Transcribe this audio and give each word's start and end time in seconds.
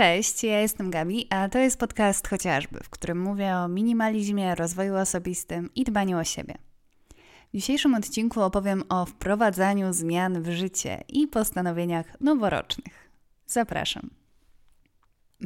Cześć, 0.00 0.44
ja 0.44 0.60
jestem 0.60 0.90
Gabi, 0.90 1.26
a 1.30 1.48
to 1.48 1.58
jest 1.58 1.78
podcast 1.78 2.28
chociażby, 2.28 2.80
w 2.82 2.90
którym 2.90 3.20
mówię 3.20 3.56
o 3.56 3.68
minimalizmie, 3.68 4.54
rozwoju 4.54 4.96
osobistym 4.96 5.70
i 5.74 5.84
dbaniu 5.84 6.18
o 6.18 6.24
siebie. 6.24 6.54
W 7.52 7.56
dzisiejszym 7.56 7.94
odcinku 7.94 8.40
opowiem 8.42 8.84
o 8.88 9.06
wprowadzaniu 9.06 9.92
zmian 9.92 10.42
w 10.42 10.50
życie 10.50 11.04
i 11.08 11.26
postanowieniach 11.26 12.20
noworocznych. 12.20 13.10
Zapraszam. 13.46 14.10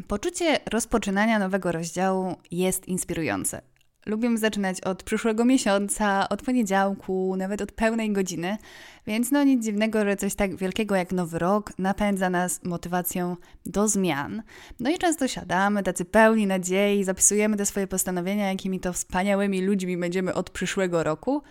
Poczucie 0.08 0.60
rozpoczynania 0.70 1.38
nowego 1.38 1.72
rozdziału 1.72 2.36
jest 2.50 2.88
inspirujące. 2.88 3.62
Lubię 4.06 4.38
zaczynać 4.38 4.80
od 4.80 5.02
przyszłego 5.02 5.44
miesiąca, 5.44 6.28
od 6.28 6.42
poniedziałku, 6.42 7.36
nawet 7.36 7.62
od 7.62 7.72
pełnej 7.72 8.12
godziny, 8.12 8.58
więc 9.06 9.30
no 9.30 9.44
nic 9.44 9.64
dziwnego, 9.64 10.04
że 10.04 10.16
coś 10.16 10.34
tak 10.34 10.56
wielkiego 10.56 10.96
jak 10.96 11.12
nowy 11.12 11.38
rok 11.38 11.72
napędza 11.78 12.30
nas 12.30 12.64
motywacją 12.64 13.36
do 13.66 13.88
zmian. 13.88 14.42
No 14.80 14.90
i 14.90 14.98
często 14.98 15.28
siadamy 15.28 15.82
tacy 15.82 16.04
pełni 16.04 16.46
nadziei, 16.46 17.04
zapisujemy 17.04 17.56
te 17.56 17.66
swoje 17.66 17.86
postanowienia, 17.86 18.48
jakimi 18.48 18.80
to 18.80 18.92
wspaniałymi 18.92 19.62
ludźmi 19.62 19.96
będziemy 19.96 20.34
od 20.34 20.50
przyszłego 20.50 21.02
roku, 21.02 21.42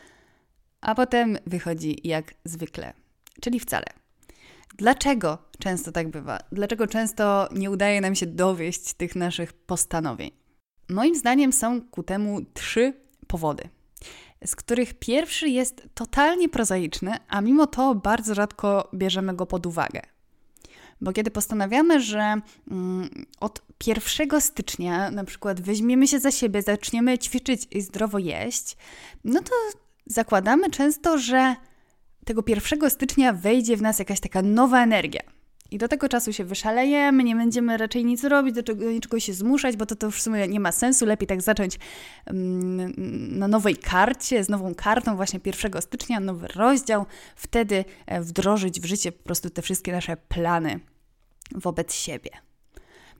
a 0.81 0.95
potem 0.95 1.37
wychodzi 1.45 2.07
jak 2.07 2.33
zwykle, 2.45 2.93
czyli 3.41 3.59
wcale. 3.59 3.85
Dlaczego 4.77 5.37
często 5.59 5.91
tak 5.91 6.09
bywa? 6.09 6.39
Dlaczego 6.51 6.87
często 6.87 7.49
nie 7.51 7.71
udaje 7.71 8.01
nam 8.01 8.15
się 8.15 8.25
dowieść 8.25 8.93
tych 8.93 9.15
naszych 9.15 9.53
postanowień? 9.53 10.42
Moim 10.89 11.15
zdaniem 11.15 11.53
są 11.53 11.81
ku 11.81 12.03
temu 12.03 12.41
trzy 12.53 12.93
powody, 13.27 13.63
z 14.45 14.55
których 14.55 14.93
pierwszy 14.93 15.49
jest 15.49 15.83
totalnie 15.93 16.49
prozaiczny, 16.49 17.17
a 17.27 17.41
mimo 17.41 17.67
to 17.67 17.95
bardzo 17.95 18.35
rzadko 18.35 18.89
bierzemy 18.93 19.33
go 19.35 19.45
pod 19.45 19.65
uwagę. 19.65 20.01
Bo 21.01 21.13
kiedy 21.13 21.31
postanawiamy, 21.31 22.01
że 22.01 22.35
mm, 22.71 23.25
od 23.39 23.61
1 23.87 24.41
stycznia 24.41 25.11
na 25.11 25.23
przykład 25.23 25.61
weźmiemy 25.61 26.07
się 26.07 26.19
za 26.19 26.31
siebie, 26.31 26.61
zaczniemy 26.61 27.17
ćwiczyć 27.17 27.67
i 27.71 27.81
zdrowo 27.81 28.19
jeść, 28.19 28.77
no 29.23 29.41
to 29.41 29.51
zakładamy 30.05 30.69
często, 30.69 31.17
że 31.17 31.55
tego 32.25 32.43
1 32.47 32.89
stycznia 32.89 33.33
wejdzie 33.33 33.77
w 33.77 33.81
nas 33.81 33.99
jakaś 33.99 34.19
taka 34.19 34.41
nowa 34.41 34.83
energia. 34.83 35.21
I 35.73 35.77
do 35.77 35.87
tego 35.87 36.09
czasu 36.09 36.33
się 36.33 36.43
wyszalejemy, 36.43 37.23
nie 37.23 37.35
będziemy 37.35 37.77
raczej 37.77 38.05
nic 38.05 38.23
robić, 38.23 38.55
do 38.55 38.63
czego, 38.63 38.91
niczego 38.91 39.19
się 39.19 39.33
zmuszać, 39.33 39.77
bo 39.77 39.85
to, 39.85 39.95
to 39.95 40.11
w 40.11 40.21
sumie 40.21 40.47
nie 40.47 40.59
ma 40.59 40.71
sensu. 40.71 41.05
Lepiej 41.05 41.27
tak 41.27 41.41
zacząć 41.41 41.79
um, 42.27 42.93
na 43.39 43.47
nowej 43.47 43.75
karcie, 43.75 44.43
z 44.43 44.49
nową 44.49 44.75
kartą, 44.75 45.15
właśnie 45.15 45.39
1 45.45 45.81
stycznia, 45.81 46.19
nowy 46.19 46.47
rozdział, 46.47 47.05
wtedy 47.35 47.85
e, 48.05 48.21
wdrożyć 48.21 48.81
w 48.81 48.85
życie 48.85 49.11
po 49.11 49.23
prostu 49.23 49.49
te 49.49 49.61
wszystkie 49.61 49.91
nasze 49.91 50.17
plany 50.17 50.79
wobec 51.55 51.93
siebie. 51.93 52.29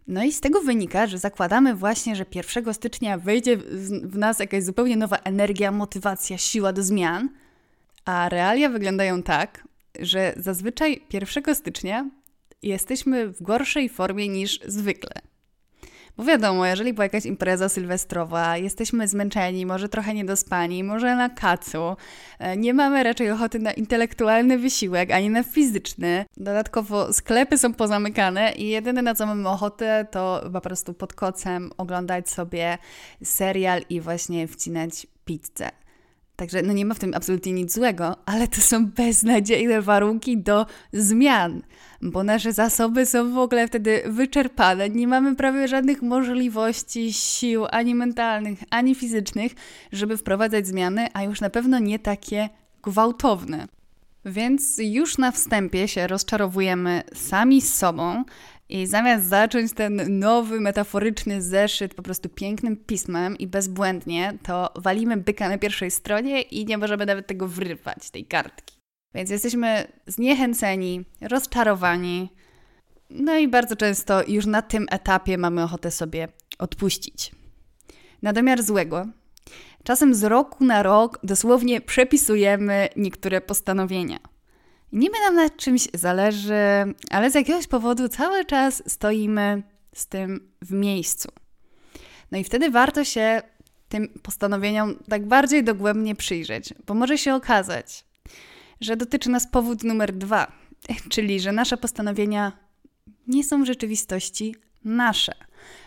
No 0.07 0.23
i 0.23 0.31
z 0.31 0.41
tego 0.41 0.61
wynika, 0.61 1.07
że 1.07 1.17
zakładamy 1.17 1.75
właśnie, 1.75 2.15
że 2.15 2.25
1 2.35 2.73
stycznia 2.73 3.17
wejdzie 3.17 3.57
w 4.03 4.17
nas 4.17 4.39
jakaś 4.39 4.63
zupełnie 4.63 4.97
nowa 4.97 5.17
energia, 5.17 5.71
motywacja, 5.71 6.37
siła 6.37 6.73
do 6.73 6.83
zmian, 6.83 7.29
a 8.05 8.29
realia 8.29 8.69
wyglądają 8.69 9.23
tak, 9.23 9.67
że 9.99 10.33
zazwyczaj 10.37 11.01
1 11.13 11.55
stycznia 11.55 12.09
jesteśmy 12.63 13.27
w 13.27 13.41
gorszej 13.41 13.89
formie 13.89 14.27
niż 14.27 14.59
zwykle. 14.65 15.21
Bo 16.17 16.23
wiadomo, 16.23 16.65
jeżeli 16.65 16.93
była 16.93 17.05
jakaś 17.05 17.25
impreza 17.25 17.69
sylwestrowa, 17.69 18.57
jesteśmy 18.57 19.07
zmęczeni, 19.07 19.65
może 19.65 19.89
trochę 19.89 20.13
niedospani, 20.13 20.83
może 20.83 21.15
na 21.15 21.29
kacu, 21.29 21.95
e, 22.39 22.57
nie 22.57 22.73
mamy 22.73 23.03
raczej 23.03 23.31
ochoty 23.31 23.59
na 23.59 23.71
intelektualny 23.71 24.57
wysiłek, 24.57 25.11
ani 25.11 25.29
na 25.29 25.43
fizyczny. 25.43 26.25
Dodatkowo 26.37 27.13
sklepy 27.13 27.57
są 27.57 27.73
pozamykane 27.73 28.51
i 28.51 28.67
jedyne 28.67 29.01
na 29.01 29.15
co 29.15 29.25
mamy 29.25 29.49
ochotę 29.49 30.07
to 30.11 30.49
po 30.53 30.61
prostu 30.61 30.93
pod 30.93 31.13
kocem 31.13 31.71
oglądać 31.77 32.29
sobie 32.29 32.77
serial 33.23 33.81
i 33.89 34.01
właśnie 34.01 34.47
wcinać 34.47 35.07
pizzę. 35.25 35.82
Także 36.35 36.61
no 36.61 36.73
nie 36.73 36.85
ma 36.85 36.93
w 36.93 36.99
tym 36.99 37.13
absolutnie 37.13 37.53
nic 37.53 37.73
złego, 37.73 38.15
ale 38.25 38.47
to 38.47 38.61
są 38.61 38.85
beznadziejne 38.85 39.81
warunki 39.81 40.37
do 40.37 40.65
zmian, 40.93 41.61
bo 42.01 42.23
nasze 42.23 42.53
zasoby 42.53 43.05
są 43.05 43.33
w 43.33 43.37
ogóle 43.37 43.67
wtedy 43.67 44.03
wyczerpane. 44.05 44.89
Nie 44.89 45.07
mamy 45.07 45.35
prawie 45.35 45.67
żadnych 45.67 46.01
możliwości, 46.01 47.13
sił 47.13 47.65
ani 47.71 47.95
mentalnych, 47.95 48.59
ani 48.69 48.95
fizycznych, 48.95 49.51
żeby 49.91 50.17
wprowadzać 50.17 50.67
zmiany, 50.67 51.07
a 51.13 51.23
już 51.23 51.41
na 51.41 51.49
pewno 51.49 51.79
nie 51.79 51.99
takie 51.99 52.49
gwałtowne. 52.83 53.67
Więc 54.25 54.77
już 54.77 55.17
na 55.17 55.31
wstępie 55.31 55.87
się 55.87 56.07
rozczarowujemy 56.07 57.03
sami 57.13 57.61
z 57.61 57.73
sobą, 57.73 58.23
i 58.73 58.87
zamiast 58.87 59.25
zacząć 59.25 59.73
ten 59.73 60.19
nowy, 60.19 60.59
metaforyczny 60.59 61.41
zeszyt 61.41 61.93
po 61.93 62.03
prostu 62.03 62.29
pięknym 62.29 62.77
pismem 62.77 63.37
i 63.37 63.47
bezbłędnie, 63.47 64.37
to 64.43 64.73
walimy 64.75 65.17
byka 65.17 65.49
na 65.49 65.57
pierwszej 65.57 65.91
stronie 65.91 66.41
i 66.41 66.65
nie 66.65 66.77
możemy 66.77 67.05
nawet 67.05 67.27
tego 67.27 67.47
wrywać, 67.47 68.09
tej 68.09 68.25
kartki. 68.25 68.75
Więc 69.15 69.29
jesteśmy 69.29 69.87
zniechęceni, 70.07 71.05
rozczarowani. 71.21 72.29
No 73.09 73.37
i 73.37 73.47
bardzo 73.47 73.75
często 73.75 74.23
już 74.27 74.45
na 74.45 74.61
tym 74.61 74.85
etapie 74.91 75.37
mamy 75.37 75.63
ochotę 75.63 75.91
sobie 75.91 76.27
odpuścić. 76.59 77.31
Na 78.21 78.33
domiar 78.33 78.63
złego, 78.63 79.07
czasem 79.83 80.15
z 80.15 80.23
roku 80.23 80.65
na 80.65 80.83
rok 80.83 81.19
dosłownie 81.23 81.81
przepisujemy 81.81 82.89
niektóre 82.95 83.41
postanowienia. 83.41 84.32
Niby 84.93 85.19
nam 85.19 85.35
na 85.35 85.49
czymś 85.49 85.87
zależy, 85.93 86.53
ale 87.11 87.31
z 87.31 87.35
jakiegoś 87.35 87.67
powodu 87.67 88.09
cały 88.09 88.45
czas 88.45 88.83
stoimy 88.87 89.63
z 89.95 90.07
tym 90.07 90.51
w 90.61 90.71
miejscu. 90.71 91.29
No 92.31 92.37
i 92.37 92.43
wtedy 92.43 92.71
warto 92.71 93.03
się 93.03 93.41
tym 93.89 94.07
postanowieniom 94.23 94.95
tak 95.09 95.27
bardziej 95.27 95.63
dogłębnie 95.63 96.15
przyjrzeć, 96.15 96.73
bo 96.85 96.93
może 96.93 97.17
się 97.17 97.35
okazać, 97.35 98.05
że 98.81 98.97
dotyczy 98.97 99.29
nas 99.29 99.47
powód 99.47 99.83
numer 99.83 100.13
dwa, 100.13 100.51
czyli 101.13 101.39
że 101.39 101.51
nasze 101.51 101.77
postanowienia 101.77 102.51
nie 103.27 103.43
są 103.43 103.63
w 103.63 103.67
rzeczywistości 103.67 104.55
nasze 104.83 105.33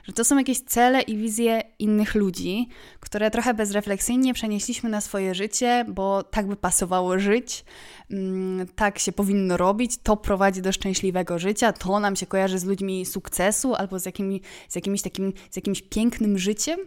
że 0.04 0.12
to 0.12 0.24
są 0.24 0.38
jakieś 0.38 0.60
cele 0.60 1.02
i 1.02 1.16
wizje 1.16 1.62
innych 1.78 2.14
ludzi, 2.14 2.68
które 3.00 3.30
trochę 3.30 3.54
bezrefleksyjnie 3.54 4.34
przenieśliśmy 4.34 4.90
na 4.90 5.00
swoje 5.00 5.34
życie, 5.34 5.84
bo 5.88 6.22
tak 6.22 6.46
by 6.46 6.56
pasowało 6.56 7.18
żyć, 7.18 7.64
mm, 8.10 8.66
tak 8.66 8.98
się 8.98 9.12
powinno 9.12 9.56
robić, 9.56 9.96
to 10.02 10.16
prowadzi 10.16 10.62
do 10.62 10.72
szczęśliwego 10.72 11.38
życia, 11.38 11.72
to 11.72 12.00
nam 12.00 12.16
się 12.16 12.26
kojarzy 12.26 12.58
z 12.58 12.64
ludźmi 12.64 13.06
sukcesu 13.06 13.74
albo 13.74 13.98
z, 13.98 14.06
jakimi, 14.06 14.40
z, 14.68 14.74
jakimś, 14.74 15.02
takim, 15.02 15.32
z 15.50 15.56
jakimś 15.56 15.82
pięknym 15.82 16.38
życiem 16.38 16.78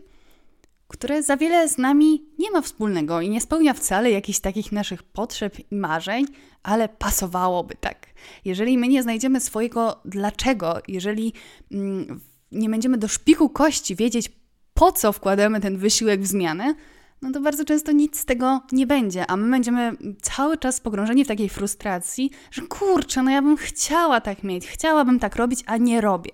które 0.90 1.24
za 1.24 1.38
wiele 1.38 1.70
z 1.70 1.78
nami 1.78 2.26
nie 2.40 2.52
ma 2.52 2.62
wspólnego 2.62 3.22
i 3.22 3.30
nie 3.30 3.42
spełnia 3.42 3.74
wcale 3.74 4.12
jakichś 4.12 4.40
takich 4.40 4.72
naszych 4.72 5.04
potrzeb 5.04 5.72
i 5.72 5.76
marzeń, 5.76 6.26
ale 6.64 6.90
pasowałoby 6.90 7.76
tak. 7.76 8.08
Jeżeli 8.46 8.78
my 8.78 8.88
nie 8.88 9.04
znajdziemy 9.04 9.40
swojego 9.40 10.02
dlaczego, 10.06 10.78
jeżeli 10.88 11.34
mm, 11.72 12.20
nie 12.52 12.70
będziemy 12.70 12.98
do 12.98 13.08
szpiku 13.08 13.50
kości 13.50 13.96
wiedzieć, 13.96 14.32
po 14.74 14.92
co 14.92 15.14
wkładamy 15.14 15.60
ten 15.62 15.78
wysiłek 15.78 16.22
w 16.22 16.28
zmianę, 16.28 16.76
no 17.22 17.32
to 17.32 17.42
bardzo 17.42 17.66
często 17.66 17.92
nic 17.92 18.20
z 18.20 18.26
tego 18.26 18.62
nie 18.72 18.88
będzie, 18.88 19.28
a 19.28 19.38
my 19.38 19.52
będziemy 19.52 19.92
cały 20.22 20.58
czas 20.58 20.82
pogrążeni 20.82 21.26
w 21.26 21.28
takiej 21.28 21.50
frustracji, 21.50 22.32
że 22.52 22.62
kurczę, 22.62 23.24
no 23.24 23.32
ja 23.32 23.42
bym 23.42 23.58
chciała 23.58 24.22
tak 24.22 24.44
mieć, 24.44 24.68
chciałabym 24.68 25.20
tak 25.20 25.36
robić, 25.36 25.64
a 25.66 25.78
nie 25.78 26.02
robię. 26.02 26.32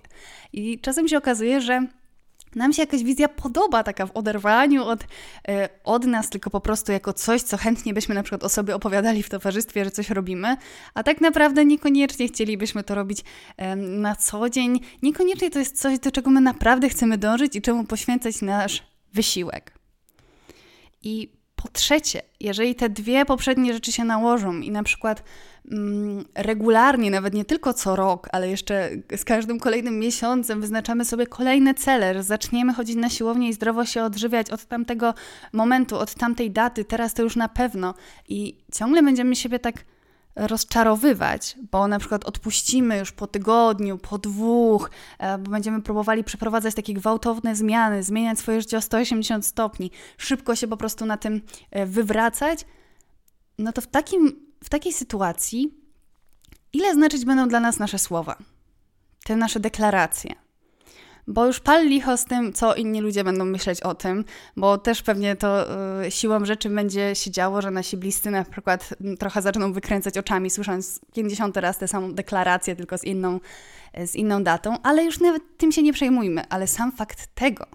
I 0.53 0.79
czasem 0.79 1.07
się 1.07 1.17
okazuje, 1.17 1.61
że 1.61 1.87
nam 2.55 2.73
się 2.73 2.81
jakaś 2.81 3.03
wizja 3.03 3.27
podoba, 3.27 3.83
taka 3.83 4.05
w 4.05 4.11
oderwaniu 4.17 4.83
od, 4.83 5.03
e, 5.47 5.69
od 5.83 6.05
nas, 6.05 6.29
tylko 6.29 6.49
po 6.49 6.61
prostu 6.61 6.91
jako 6.91 7.13
coś, 7.13 7.41
co 7.41 7.57
chętnie 7.57 7.93
byśmy 7.93 8.15
na 8.15 8.23
przykład 8.23 8.43
o 8.43 8.49
sobie 8.49 8.75
opowiadali 8.75 9.23
w 9.23 9.29
towarzystwie, 9.29 9.85
że 9.85 9.91
coś 9.91 10.09
robimy, 10.09 10.57
a 10.93 11.03
tak 11.03 11.21
naprawdę 11.21 11.65
niekoniecznie 11.65 12.27
chcielibyśmy 12.27 12.83
to 12.83 12.95
robić 12.95 13.23
na 13.77 14.15
co 14.15 14.49
dzień. 14.49 14.79
Niekoniecznie 15.01 15.49
to 15.49 15.59
jest 15.59 15.81
coś, 15.81 15.99
do 15.99 16.11
czego 16.11 16.29
my 16.29 16.41
naprawdę 16.41 16.89
chcemy 16.89 17.17
dążyć 17.17 17.55
i 17.55 17.61
czemu 17.61 17.83
poświęcać 17.83 18.41
nasz 18.41 18.83
wysiłek. 19.13 19.71
I 21.03 21.31
po 21.55 21.67
trzecie, 21.67 22.21
jeżeli 22.39 22.75
te 22.75 22.89
dwie 22.89 23.25
poprzednie 23.25 23.73
rzeczy 23.73 23.91
się 23.91 24.03
nałożą 24.03 24.59
i 24.59 24.71
na 24.71 24.83
przykład 24.83 25.23
regularnie, 26.35 27.11
nawet 27.11 27.33
nie 27.33 27.45
tylko 27.45 27.73
co 27.73 27.95
rok, 27.95 28.29
ale 28.31 28.49
jeszcze 28.49 28.89
z 29.15 29.25
każdym 29.25 29.59
kolejnym 29.59 29.99
miesiącem 29.99 30.61
wyznaczamy 30.61 31.05
sobie 31.05 31.27
kolejne 31.27 31.73
cele, 31.73 32.13
że 32.13 32.23
zaczniemy 32.23 32.73
chodzić 32.73 32.95
na 32.95 33.09
siłownię 33.09 33.49
i 33.49 33.53
zdrowo 33.53 33.85
się 33.85 34.03
odżywiać 34.03 34.49
od 34.49 34.65
tamtego 34.65 35.13
momentu, 35.53 35.97
od 35.97 36.15
tamtej 36.15 36.51
daty, 36.51 36.85
teraz 36.85 37.13
to 37.13 37.23
już 37.23 37.35
na 37.35 37.49
pewno. 37.49 37.93
I 38.27 38.57
ciągle 38.73 39.03
będziemy 39.03 39.35
siebie 39.35 39.59
tak 39.59 39.75
rozczarowywać, 40.35 41.57
bo 41.71 41.87
na 41.87 41.99
przykład 41.99 42.25
odpuścimy 42.25 42.97
już 42.97 43.11
po 43.11 43.27
tygodniu, 43.27 43.97
po 43.97 44.17
dwóch, 44.17 44.91
e, 45.19 45.37
bo 45.37 45.51
będziemy 45.51 45.81
próbowali 45.81 46.23
przeprowadzać 46.23 46.75
takie 46.75 46.93
gwałtowne 46.93 47.55
zmiany, 47.55 48.03
zmieniać 48.03 48.39
swoje 48.39 48.61
życie 48.61 48.77
o 48.77 48.81
180 48.81 49.45
stopni, 49.45 49.91
szybko 50.17 50.55
się 50.55 50.67
po 50.67 50.77
prostu 50.77 51.05
na 51.05 51.17
tym 51.17 51.41
e, 51.71 51.85
wywracać, 51.85 52.65
no 53.59 53.71
to 53.71 53.81
w, 53.81 53.87
takim, 53.87 54.45
w 54.65 54.69
takiej 54.69 54.93
sytuacji 54.93 55.73
ile 56.73 56.93
znaczyć 56.93 57.25
będą 57.25 57.47
dla 57.47 57.59
nas 57.59 57.79
nasze 57.79 57.99
słowa, 57.99 58.37
te 59.23 59.35
nasze 59.35 59.59
deklaracje? 59.59 60.35
bo 61.27 61.45
już 61.45 61.59
pal 61.59 61.87
licho 61.87 62.17
z 62.17 62.25
tym, 62.25 62.53
co 62.53 62.75
inni 62.75 63.01
ludzie 63.01 63.23
będą 63.23 63.45
myśleć 63.45 63.81
o 63.81 63.95
tym, 63.95 64.25
bo 64.57 64.77
też 64.77 65.01
pewnie 65.01 65.35
to 65.35 65.67
y, 66.05 66.11
siłą 66.11 66.45
rzeczy 66.45 66.69
będzie 66.69 67.15
się 67.15 67.31
działo, 67.31 67.61
że 67.61 67.71
nasi 67.71 67.97
bliscy 67.97 68.31
na 68.31 68.43
przykład 68.43 68.89
trochę 69.19 69.41
zaczną 69.41 69.73
wykręcać 69.73 70.17
oczami, 70.17 70.49
słysząc 70.49 70.99
50 71.13 71.57
raz 71.57 71.77
tę 71.77 71.87
samą 71.87 72.13
deklarację, 72.13 72.75
tylko 72.75 72.97
z 72.97 73.03
inną, 73.03 73.39
z 74.05 74.15
inną 74.15 74.43
datą, 74.43 74.77
ale 74.83 75.03
już 75.03 75.19
nawet 75.19 75.43
tym 75.57 75.71
się 75.71 75.83
nie 75.83 75.93
przejmujmy. 75.93 76.49
Ale 76.49 76.67
sam 76.67 76.91
fakt 76.91 77.27
tego, 77.35 77.65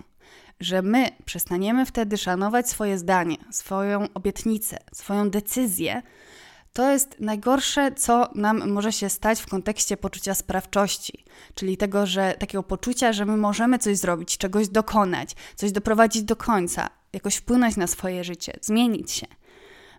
że 0.60 0.82
my 0.82 1.08
przestaniemy 1.24 1.86
wtedy 1.86 2.18
szanować 2.18 2.68
swoje 2.68 2.98
zdanie, 2.98 3.36
swoją 3.50 4.06
obietnicę, 4.14 4.78
swoją 4.92 5.30
decyzję, 5.30 6.02
to 6.72 6.92
jest 6.92 7.16
najgorsze, 7.20 7.92
co 7.92 8.30
nam 8.34 8.70
może 8.70 8.92
się 8.92 9.08
stać 9.08 9.40
w 9.40 9.46
kontekście 9.46 9.96
poczucia 9.96 10.34
sprawczości, 10.34 11.24
czyli 11.54 11.76
tego, 11.76 12.06
że 12.06 12.34
takiego 12.38 12.62
poczucia, 12.62 13.12
że 13.12 13.26
my 13.26 13.36
możemy 13.36 13.78
coś 13.78 13.96
zrobić, 13.96 14.38
czegoś 14.38 14.68
dokonać, 14.68 15.36
coś 15.56 15.72
doprowadzić 15.72 16.22
do 16.22 16.36
końca, 16.36 16.90
jakoś 17.12 17.36
wpłynąć 17.36 17.76
na 17.76 17.86
swoje 17.86 18.24
życie, 18.24 18.52
zmienić 18.60 19.10
się. 19.10 19.26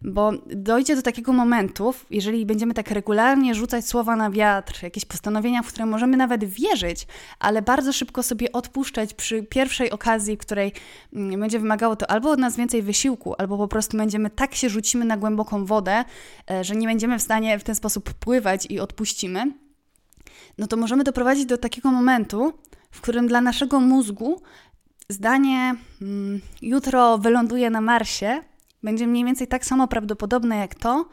Bo 0.02 0.32
dojdzie 0.56 0.96
do 0.96 1.02
takiego 1.02 1.34
momentu, 1.34 1.94
jeżeli 2.10 2.46
będziemy 2.46 2.74
tak 2.74 2.92
regularnie 2.92 3.56
rzucać 3.56 3.88
słowa 3.88 4.16
na 4.16 4.32
wiatr, 4.32 4.84
jakieś 4.84 5.06
postanowienia, 5.06 5.62
w 5.62 5.68
które 5.68 5.86
możemy 5.86 6.18
nawet 6.18 6.44
wierzyć, 6.44 7.08
ale 7.40 7.62
bardzo 7.62 7.94
szybko 7.94 8.24
sobie 8.24 8.52
odpuszczać 8.52 9.14
przy 9.14 9.44
pierwszej 9.44 9.92
okazji, 9.92 10.38
której 10.38 10.74
mm, 11.14 11.40
będzie 11.40 11.60
wymagało 11.60 11.96
to 11.96 12.12
albo 12.12 12.32
od 12.32 12.40
nas 12.40 12.58
więcej 12.58 12.82
wysiłku, 12.82 13.36
albo 13.38 13.58
po 13.58 13.68
prostu 13.68 13.98
będziemy 13.98 14.30
tak 14.30 14.56
się 14.56 14.70
rzucimy 14.70 15.06
na 15.06 15.18
głęboką 15.18 15.66
wodę, 15.66 16.04
e, 16.52 16.64
że 16.64 16.76
nie 16.76 16.88
będziemy 16.88 17.20
w 17.20 17.22
stanie 17.22 17.60
w 17.60 17.64
ten 17.64 17.76
sposób 17.76 18.14
pływać 18.14 18.68
i 18.70 18.80
odpuścimy, 18.80 19.52
no 20.58 20.68
to 20.68 20.78
możemy 20.78 21.04
doprowadzić 21.04 21.46
do 21.46 21.58
takiego 21.58 21.92
momentu, 21.92 22.54
w 22.92 23.02
którym 23.02 23.28
dla 23.28 23.42
naszego 23.42 23.80
mózgu 23.80 24.42
zdanie 25.10 25.76
mm, 26.02 26.42
jutro 26.62 27.18
wyląduje 27.18 27.70
na 27.70 27.82
Marsie 27.82 28.42
będzie 28.84 29.08
mniej 29.08 29.26
więcej 29.26 29.48
tak 29.48 29.66
samo 29.66 29.88
prawdopodobne 29.88 30.58
jak 30.58 30.76
to, 30.76 31.10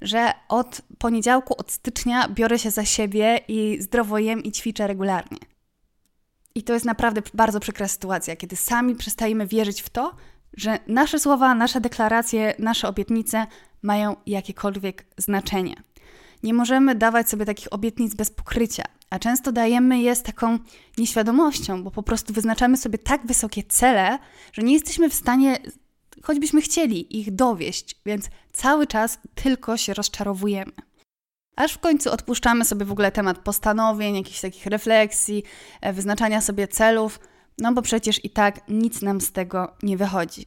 że 0.00 0.32
od 0.48 0.82
poniedziałku, 0.98 1.54
od 1.58 1.72
stycznia 1.72 2.28
biorę 2.28 2.58
się 2.58 2.70
za 2.70 2.84
siebie 2.84 3.40
i 3.48 3.76
zdrowo 3.80 4.18
jem 4.18 4.42
i 4.42 4.52
ćwiczę 4.52 4.86
regularnie. 4.86 5.38
I 6.54 6.62
to 6.62 6.72
jest 6.72 6.84
naprawdę 6.84 7.22
bardzo 7.34 7.60
przykra 7.60 7.88
sytuacja, 7.88 8.36
kiedy 8.36 8.56
sami 8.56 8.94
przestajemy 8.94 9.46
wierzyć 9.46 9.82
w 9.82 9.90
to, 9.90 10.16
że 10.56 10.78
nasze 10.86 11.18
słowa, 11.18 11.54
nasze 11.54 11.80
deklaracje, 11.80 12.54
nasze 12.58 12.88
obietnice 12.88 13.46
mają 13.82 14.16
jakiekolwiek 14.26 15.06
znaczenie. 15.16 15.74
Nie 16.42 16.54
możemy 16.54 16.94
dawać 16.94 17.28
sobie 17.28 17.44
takich 17.44 17.72
obietnic 17.72 18.14
bez 18.14 18.30
pokrycia, 18.30 18.84
a 19.10 19.18
często 19.18 19.52
dajemy 19.52 20.00
je 20.00 20.16
z 20.16 20.22
taką 20.22 20.58
nieświadomością, 20.98 21.84
bo 21.84 21.90
po 21.90 22.02
prostu 22.02 22.32
wyznaczamy 22.32 22.76
sobie 22.76 22.98
tak 22.98 23.26
wysokie 23.26 23.62
cele, 23.62 24.18
że 24.52 24.62
nie 24.62 24.72
jesteśmy 24.72 25.10
w 25.10 25.14
stanie 25.14 25.58
choćbyśmy 26.22 26.60
chcieli 26.60 27.20
ich 27.20 27.34
dowieść, 27.34 28.00
więc 28.06 28.28
cały 28.52 28.86
czas 28.86 29.18
tylko 29.34 29.76
się 29.76 29.94
rozczarowujemy. 29.94 30.72
Aż 31.56 31.72
w 31.72 31.78
końcu 31.78 32.12
odpuszczamy 32.12 32.64
sobie 32.64 32.84
w 32.84 32.92
ogóle 32.92 33.12
temat 33.12 33.38
postanowień, 33.38 34.16
jakichś 34.16 34.40
takich 34.40 34.66
refleksji, 34.66 35.42
e, 35.80 35.92
wyznaczania 35.92 36.40
sobie 36.40 36.68
celów, 36.68 37.20
no 37.58 37.72
bo 37.72 37.82
przecież 37.82 38.24
i 38.24 38.30
tak 38.30 38.68
nic 38.68 39.02
nam 39.02 39.20
z 39.20 39.32
tego 39.32 39.76
nie 39.82 39.96
wychodzi. 39.96 40.46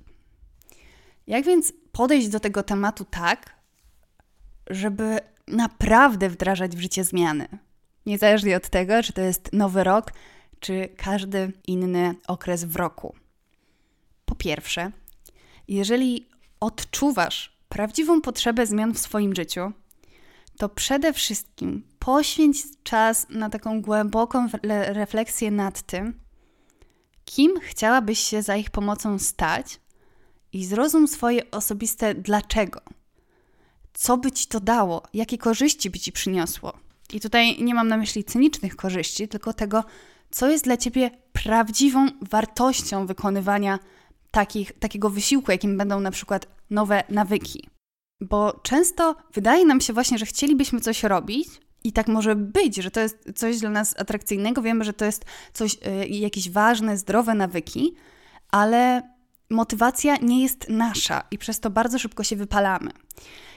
Jak 1.28 1.46
więc 1.46 1.74
podejść 1.92 2.28
do 2.28 2.40
tego 2.40 2.64
tematu 2.64 3.06
tak, 3.06 3.56
żeby 4.70 5.20
naprawdę 5.48 6.30
wdrażać 6.30 6.76
w 6.76 6.82
życie 6.82 7.04
zmiany? 7.04 7.48
Niezależnie 8.06 8.58
od 8.58 8.70
tego, 8.70 9.04
czy 9.04 9.14
to 9.14 9.22
jest 9.22 9.54
nowy 9.54 9.84
rok, 9.84 10.14
czy 10.60 10.90
każdy 10.98 11.54
inny 11.68 12.16
okres 12.28 12.64
w 12.64 12.76
roku. 12.76 13.16
Po 14.26 14.36
pierwsze, 14.36 14.92
jeżeli 15.76 16.30
odczuwasz 16.60 17.58
prawdziwą 17.70 18.22
potrzebę 18.22 18.68
zmian 18.68 18.94
w 18.94 19.00
swoim 19.00 19.36
życiu, 19.36 19.72
to 20.58 20.70
przede 20.70 21.14
wszystkim 21.14 21.84
poświęć 22.00 22.64
czas 22.84 23.28
na 23.30 23.50
taką 23.50 23.82
głęboką 23.82 24.48
refleksję 24.88 25.52
nad 25.52 25.82
tym, 25.82 26.20
kim 27.26 27.60
chciałabyś 27.62 28.20
się 28.20 28.42
za 28.42 28.56
ich 28.56 28.70
pomocą 28.70 29.20
stać 29.20 29.80
i 30.54 30.66
zrozum 30.66 31.08
swoje 31.08 31.52
osobiste 31.52 32.16
dlaczego. 32.16 32.82
Co 33.94 34.18
by 34.18 34.32
ci 34.32 34.48
to 34.48 34.60
dało, 34.60 35.04
jakie 35.14 35.38
korzyści 35.38 35.90
by 35.90 36.00
ci 36.00 36.12
przyniosło. 36.12 36.74
I 37.14 37.20
tutaj 37.20 37.64
nie 37.64 37.76
mam 37.76 37.88
na 37.88 37.98
myśli 37.98 38.24
cynicznych 38.24 38.76
korzyści, 38.76 39.28
tylko 39.28 39.54
tego, 39.54 39.84
co 40.32 40.50
jest 40.50 40.64
dla 40.64 40.78
ciebie 40.78 41.12
prawdziwą 41.34 42.08
wartością 42.22 43.06
wykonywania 43.06 43.80
takich, 44.32 44.80
takiego 44.80 45.10
wysiłku, 45.10 45.52
jakim 45.52 45.78
będą 45.78 46.00
na 46.00 46.12
przykład 46.12 46.48
nowe 46.70 47.04
nawyki. 47.10 47.70
Bo 48.22 48.60
często 48.64 49.16
wydaje 49.34 49.66
nam 49.66 49.82
się 49.82 49.94
właśnie, 49.94 50.18
że 50.18 50.26
chcielibyśmy 50.26 50.82
coś 50.82 51.04
robić, 51.04 51.48
i 51.84 51.92
tak 51.92 52.08
może 52.08 52.36
być, 52.36 52.76
że 52.76 52.92
to 52.92 53.00
jest 53.00 53.32
coś 53.36 53.60
dla 53.60 53.70
nas 53.70 53.96
atrakcyjnego, 54.00 54.62
wiemy, 54.62 54.84
że 54.84 54.94
to 54.94 55.06
jest 55.06 55.26
coś, 55.54 55.74
y, 55.74 56.08
jakieś 56.08 56.50
ważne, 56.50 56.98
zdrowe 56.98 57.34
nawyki, 57.34 57.96
ale 58.52 59.02
motywacja 59.50 60.18
nie 60.18 60.44
jest 60.44 60.70
nasza 60.70 61.24
i 61.32 61.38
przez 61.38 61.60
to 61.60 61.70
bardzo 61.70 62.00
szybko 62.00 62.24
się 62.24 62.36
wypalamy. 62.36 62.92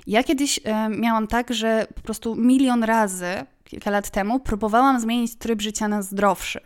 Ja 0.06 0.22
kiedyś 0.22 0.58
y, 0.58 0.62
miałam 0.98 1.26
tak, 1.26 1.54
że 1.54 1.86
po 1.94 2.00
prostu 2.00 2.36
milion 2.36 2.84
razy, 2.84 3.26
kilka 3.64 3.90
lat 3.90 4.10
temu, 4.10 4.40
próbowałam 4.40 5.00
zmienić 5.00 5.36
tryb 5.36 5.62
życia 5.62 5.88
na 5.88 6.02
zdrowszy. 6.02 6.60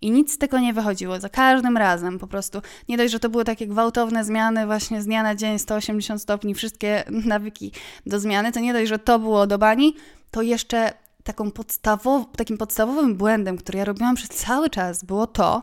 I 0.00 0.10
nic 0.10 0.32
z 0.32 0.38
tego 0.38 0.58
nie 0.58 0.72
wychodziło. 0.72 1.20
Za 1.20 1.28
każdym 1.28 1.76
razem 1.76 2.18
po 2.18 2.26
prostu. 2.26 2.62
Nie 2.88 2.96
dość, 2.96 3.12
że 3.12 3.20
to 3.20 3.28
były 3.28 3.44
takie 3.44 3.66
gwałtowne 3.66 4.24
zmiany, 4.24 4.66
właśnie 4.66 5.02
z 5.02 5.04
dnia 5.04 5.22
na 5.22 5.34
dzień 5.34 5.58
180 5.58 6.22
stopni, 6.22 6.54
wszystkie 6.54 7.04
nawyki 7.34 7.72
do 8.06 8.20
zmiany, 8.20 8.52
to 8.52 8.60
nie 8.60 8.72
dość, 8.72 8.88
że 8.88 8.98
to 8.98 9.18
było 9.18 9.46
do 9.46 9.58
bani, 9.58 9.96
to 10.30 10.42
jeszcze 10.42 10.92
taką 11.24 11.50
podstawow 11.50 12.26
takim 12.36 12.58
podstawowym 12.58 13.16
błędem, 13.16 13.56
który 13.56 13.78
ja 13.78 13.84
robiłam 13.84 14.14
przez 14.14 14.28
cały 14.28 14.70
czas, 14.70 15.04
było 15.04 15.26
to, 15.26 15.62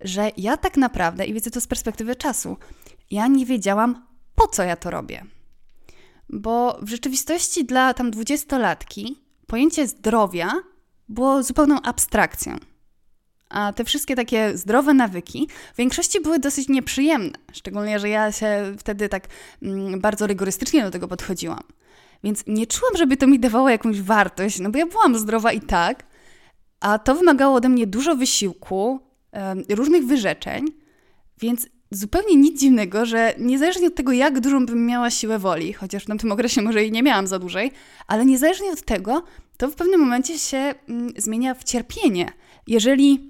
że 0.00 0.30
ja 0.36 0.56
tak 0.56 0.76
naprawdę, 0.76 1.26
i 1.26 1.34
widzę 1.34 1.50
to 1.50 1.60
z 1.60 1.66
perspektywy 1.66 2.16
czasu, 2.16 2.56
ja 3.10 3.26
nie 3.26 3.46
wiedziałam, 3.46 4.06
po 4.34 4.46
co 4.46 4.62
ja 4.62 4.76
to 4.76 4.90
robię. 4.90 5.24
Bo 6.28 6.78
w 6.82 6.88
rzeczywistości 6.88 7.64
dla 7.64 7.94
tam 7.94 8.10
dwudziestolatki 8.10 9.22
pojęcie 9.46 9.86
zdrowia 9.86 10.52
było 11.08 11.42
zupełną 11.42 11.82
abstrakcją. 11.82 12.56
A 13.50 13.72
te 13.72 13.84
wszystkie 13.84 14.16
takie 14.16 14.58
zdrowe 14.58 14.94
nawyki 14.94 15.48
w 15.74 15.76
większości 15.76 16.20
były 16.20 16.38
dosyć 16.38 16.68
nieprzyjemne, 16.68 17.32
szczególnie, 17.52 17.98
że 17.98 18.08
ja 18.08 18.32
się 18.32 18.74
wtedy 18.78 19.08
tak 19.08 19.26
mm, 19.62 20.00
bardzo 20.00 20.26
rygorystycznie 20.26 20.82
do 20.82 20.90
tego 20.90 21.08
podchodziłam. 21.08 21.62
Więc 22.24 22.44
nie 22.46 22.66
czułam, 22.66 22.96
żeby 22.96 23.16
to 23.16 23.26
mi 23.26 23.38
dawało 23.38 23.68
jakąś 23.68 24.00
wartość, 24.02 24.60
no 24.60 24.70
bo 24.70 24.78
ja 24.78 24.86
byłam 24.86 25.18
zdrowa 25.18 25.52
i 25.52 25.60
tak, 25.60 26.04
a 26.80 26.98
to 26.98 27.14
wymagało 27.14 27.56
ode 27.56 27.68
mnie 27.68 27.86
dużo 27.86 28.16
wysiłku, 28.16 29.00
różnych 29.68 30.06
wyrzeczeń, 30.06 30.64
więc 31.40 31.68
zupełnie 31.90 32.36
nic 32.36 32.60
dziwnego, 32.60 33.06
że 33.06 33.34
niezależnie 33.38 33.88
od 33.88 33.94
tego, 33.94 34.12
jak 34.12 34.40
dużą 34.40 34.66
bym 34.66 34.86
miała 34.86 35.10
siłę 35.10 35.38
woli, 35.38 35.72
chociaż 35.72 36.04
w 36.04 36.06
tamtym 36.06 36.32
okresie 36.32 36.62
może 36.62 36.82
jej 36.82 36.92
nie 36.92 37.02
miałam 37.02 37.26
za 37.26 37.38
dużej, 37.38 37.72
ale 38.06 38.24
niezależnie 38.24 38.70
od 38.70 38.82
tego, 38.82 39.24
to 39.56 39.68
w 39.68 39.74
pewnym 39.74 40.00
momencie 40.00 40.38
się 40.38 40.74
mm, 40.88 41.12
zmienia 41.16 41.54
w 41.54 41.64
cierpienie. 41.64 42.32
Jeżeli 42.66 43.27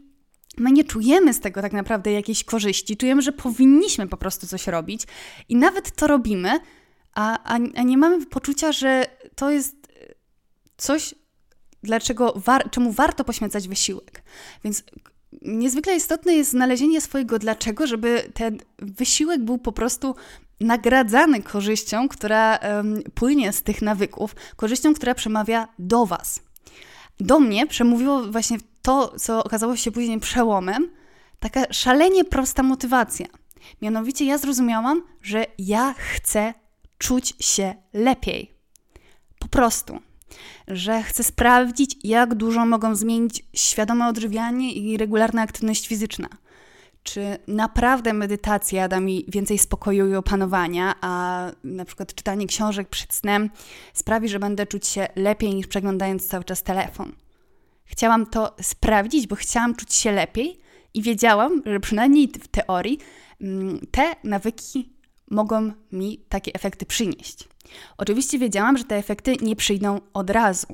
my 0.59 0.73
nie 0.73 0.85
czujemy 0.85 1.35
z 1.35 1.41
tego 1.41 1.63
tak 1.63 1.73
naprawdę 1.73 2.13
jakiejś 2.13 2.45
korzyści, 2.45 2.97
czujemy, 2.97 3.23
że 3.23 3.33
powinniśmy 3.33 4.07
po 4.07 4.17
prostu 4.17 4.47
coś 4.47 4.67
robić 4.67 5.03
i 5.49 5.57
nawet 5.57 5.97
to 5.97 6.07
robimy, 6.07 6.61
a, 7.15 7.39
a, 7.45 7.55
a 7.55 7.83
nie 7.83 7.99
mamy 7.99 8.27
poczucia, 8.27 8.73
że 8.73 9.07
to 9.35 9.51
jest 9.51 9.77
coś, 10.77 11.15
dlaczego 11.83 12.33
war, 12.37 12.71
czemu 12.71 12.93
warto 12.93 13.25
poświęcać 13.25 13.69
wysiłek. 13.69 14.23
Więc 14.65 14.85
niezwykle 15.43 15.97
istotne 15.97 16.35
jest 16.35 16.51
znalezienie 16.51 17.01
swojego 17.01 17.39
dlaczego, 17.39 17.87
żeby 17.87 18.31
ten 18.35 18.59
wysiłek 18.79 19.45
był 19.45 19.59
po 19.59 19.73
prostu 19.73 20.15
nagradzany 20.61 21.43
korzyścią, 21.43 22.09
która 22.09 22.57
um, 22.57 23.03
płynie 23.15 23.53
z 23.53 23.63
tych 23.63 23.83
nawyków, 23.83 24.37
korzyścią, 24.57 24.95
która 24.95 25.15
przemawia 25.15 25.69
do 25.79 26.07
Was. 26.07 26.41
Do 27.21 27.41
mnie 27.41 27.67
przemówiło 27.67 28.23
właśnie 28.25 28.59
to, 28.89 29.15
co 29.19 29.45
okazało 29.45 29.77
się 29.77 29.93
później 29.93 30.21
przełomem, 30.21 30.91
taka 31.41 31.73
szalenie 31.73 32.25
prosta 32.25 32.63
motywacja. 32.63 33.27
Mianowicie 33.83 34.25
ja 34.25 34.39
zrozumiałam, 34.39 35.03
że 35.23 35.47
ja 35.59 35.95
chcę 35.99 36.55
czuć 36.99 37.35
się 37.41 37.75
lepiej. 37.93 38.55
Po 39.39 39.49
prostu. 39.49 39.99
Że 40.69 41.03
chcę 41.03 41.25
sprawdzić, 41.25 41.97
jak 42.05 42.35
dużo 42.35 42.67
mogą 42.67 42.95
zmienić 42.95 43.45
świadome 43.55 44.09
odżywianie 44.09 44.73
i 44.73 44.97
regularna 44.97 45.43
aktywność 45.43 45.89
fizyczna. 45.89 46.29
Czy 47.03 47.39
naprawdę 47.49 48.13
medytacja 48.13 48.89
da 48.89 49.01
mi 49.01 49.25
więcej 49.29 49.59
spokoju 49.59 50.09
i 50.09 50.15
opanowania, 50.15 50.95
a 51.01 51.43
na 51.65 51.85
przykład 51.85 52.15
czytanie 52.15 52.47
książek 52.47 52.89
przed 52.89 53.15
snem 53.15 53.51
sprawi, 53.93 54.29
że 54.29 54.39
będę 54.39 54.67
czuć 54.67 54.87
się 54.87 55.09
lepiej 55.17 55.55
niż 55.55 55.67
przeglądając 55.67 56.29
cały 56.29 56.45
czas 56.45 56.63
telefon. 56.63 57.13
Chciałam 57.89 58.27
to 58.27 58.57
sprawdzić, 58.63 59.27
bo 59.27 59.37
chciałam 59.37 59.75
czuć 59.75 59.95
się 59.95 60.13
lepiej 60.13 60.61
I 60.95 61.03
wiedziałam, 61.03 61.63
że 61.67 61.81
przynajmniej 61.81 62.29
w 62.29 62.49
teorii 62.49 62.99
mm, 63.41 63.81
te 63.91 64.17
nawyki 64.25 64.93
mogą 65.31 65.73
mi 65.93 66.25
takie 66.29 66.55
efekty 66.55 66.87
przynieść. 66.87 67.49
Oczywiście 67.99 68.39
wiedziałam, 68.39 68.79
że 68.79 68.85
te 68.85 68.97
efekty 68.97 69.37
nie 69.43 69.57
przyjdą 69.57 70.01
od 70.15 70.31
razu, 70.31 70.67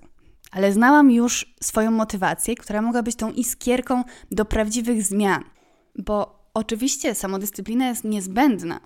ale 0.50 0.72
znałam 0.72 1.10
już 1.10 1.54
swoją 1.62 1.90
motywację, 1.90 2.54
która 2.54 2.82
mogła 2.82 3.02
być 3.02 3.16
tą 3.16 3.32
iskierką 3.32 4.04
do 4.30 4.44
prawdziwych 4.44 5.02
zmian. 5.02 5.44
Bo 5.98 6.48
oczywiście 6.54 7.14
samodyscyplina 7.14 7.88
jest 7.88 8.04
niezbędna. 8.04 8.80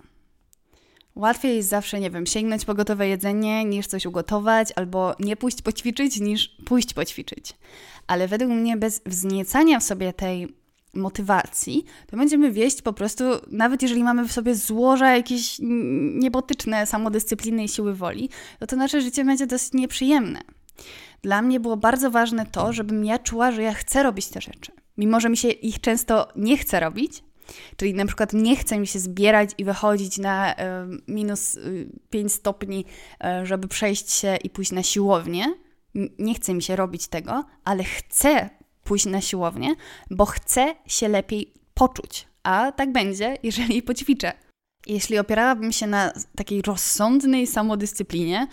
Łatwiej 1.19 1.55
jest 1.55 1.69
zawsze, 1.69 1.99
nie 1.99 2.09
wiem, 2.09 2.25
sięgnąć 2.25 2.65
po 2.65 2.73
gotowe 2.73 3.07
jedzenie 3.07 3.65
niż 3.65 3.87
coś 3.87 4.05
ugotować, 4.05 4.67
albo 4.75 5.15
nie 5.19 5.35
pójść 5.35 5.61
poćwiczyć 5.61 6.19
niż 6.19 6.55
pójść 6.65 6.93
poćwiczyć. 6.93 7.53
Ale 8.07 8.27
według 8.27 8.51
mnie 8.51 8.77
bez 8.77 9.01
wzniecania 9.05 9.79
w 9.79 9.83
sobie 9.83 10.13
tej 10.13 10.55
motywacji, 10.93 11.85
to 12.07 12.17
będziemy 12.17 12.51
wieść 12.51 12.81
po 12.81 12.93
prostu, 12.93 13.23
nawet 13.51 13.81
jeżeli 13.81 14.03
mamy 14.03 14.27
w 14.27 14.31
sobie 14.31 14.55
złoża 14.55 15.15
jakieś 15.15 15.57
niebotyczne 16.13 16.85
samodyscypliny 16.85 17.63
i 17.63 17.67
siły 17.67 17.95
woli, 17.95 18.29
to 18.59 18.67
to 18.67 18.75
nasze 18.75 19.01
życie 19.01 19.25
będzie 19.25 19.47
dosyć 19.47 19.73
nieprzyjemne. 19.73 20.39
Dla 21.21 21.41
mnie 21.41 21.59
było 21.59 21.77
bardzo 21.77 22.11
ważne 22.11 22.45
to, 22.45 22.73
żebym 22.73 23.05
ja 23.05 23.19
czuła, 23.19 23.51
że 23.51 23.63
ja 23.63 23.73
chcę 23.73 24.03
robić 24.03 24.27
te 24.27 24.41
rzeczy. 24.41 24.71
Mimo, 24.97 25.19
że 25.19 25.29
mi 25.29 25.37
się 25.37 25.49
ich 25.49 25.81
często 25.81 26.27
nie 26.35 26.57
chce 26.57 26.79
robić, 26.79 27.23
czyli 27.77 27.93
na 27.93 28.05
przykład 28.05 28.33
nie 28.33 28.55
chce 28.55 28.79
mi 28.79 28.87
się 28.87 28.99
zbierać 28.99 29.49
i 29.57 29.65
wychodzić 29.65 30.17
na 30.17 30.53
y, 30.53 30.55
minus 31.07 31.55
y, 31.55 31.89
5 32.09 32.33
stopni, 32.33 32.85
y, 33.41 33.45
żeby 33.45 33.67
przejść 33.67 34.11
się 34.11 34.37
i 34.43 34.49
pójść 34.49 34.71
na 34.71 34.83
siłownię. 34.83 35.45
Nie 36.19 36.33
chce 36.33 36.53
mi 36.53 36.63
się 36.63 36.75
robić 36.75 37.07
tego, 37.07 37.45
ale 37.63 37.83
chcę 37.83 38.49
pójść 38.83 39.05
na 39.05 39.21
siłownię, 39.21 39.75
bo 40.11 40.25
chcę 40.25 40.75
się 40.87 41.07
lepiej 41.07 41.53
poczuć. 41.73 42.27
A 42.43 42.71
tak 42.71 42.91
będzie, 42.91 43.37
jeżeli 43.43 43.81
poćwiczę. 43.83 44.33
Jeśli 44.87 45.19
opierałabym 45.19 45.71
się 45.71 45.87
na 45.87 46.13
takiej 46.35 46.61
rozsądnej 46.61 47.47
samodyscyplinie, 47.47 48.47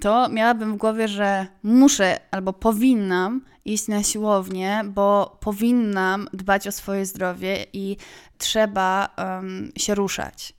to 0.00 0.28
miałabym 0.28 0.74
w 0.74 0.76
głowie, 0.76 1.08
że 1.08 1.46
muszę 1.62 2.20
albo 2.30 2.52
powinnam 2.52 3.44
iść 3.64 3.88
na 3.88 4.02
siłownię, 4.02 4.82
bo 4.84 5.38
powinnam 5.40 6.28
dbać 6.32 6.66
o 6.66 6.72
swoje 6.72 7.06
zdrowie 7.06 7.66
i 7.72 7.96
trzeba 8.38 9.08
um, 9.18 9.72
się 9.76 9.94
ruszać. 9.94 10.52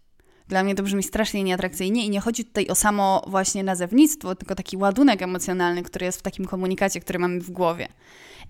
Dla 0.48 0.64
mnie 0.64 0.76
to 0.76 0.84
brzmi 0.84 1.04
strasznie 1.04 1.44
nieatrakcyjnie 1.44 2.06
i 2.06 2.10
nie 2.10 2.20
chodzi 2.20 2.46
tutaj 2.46 2.68
o 2.68 2.76
samo 2.76 3.24
właśnie 3.28 3.64
nazewnictwo, 3.64 4.36
tylko 4.36 4.56
taki 4.56 4.78
ładunek 4.78 5.22
emocjonalny, 5.22 5.84
który 5.84 6.06
jest 6.06 6.20
w 6.20 6.22
takim 6.22 6.46
komunikacie, 6.46 7.00
który 7.00 7.20
mamy 7.20 7.40
w 7.40 7.52
głowie. 7.52 7.88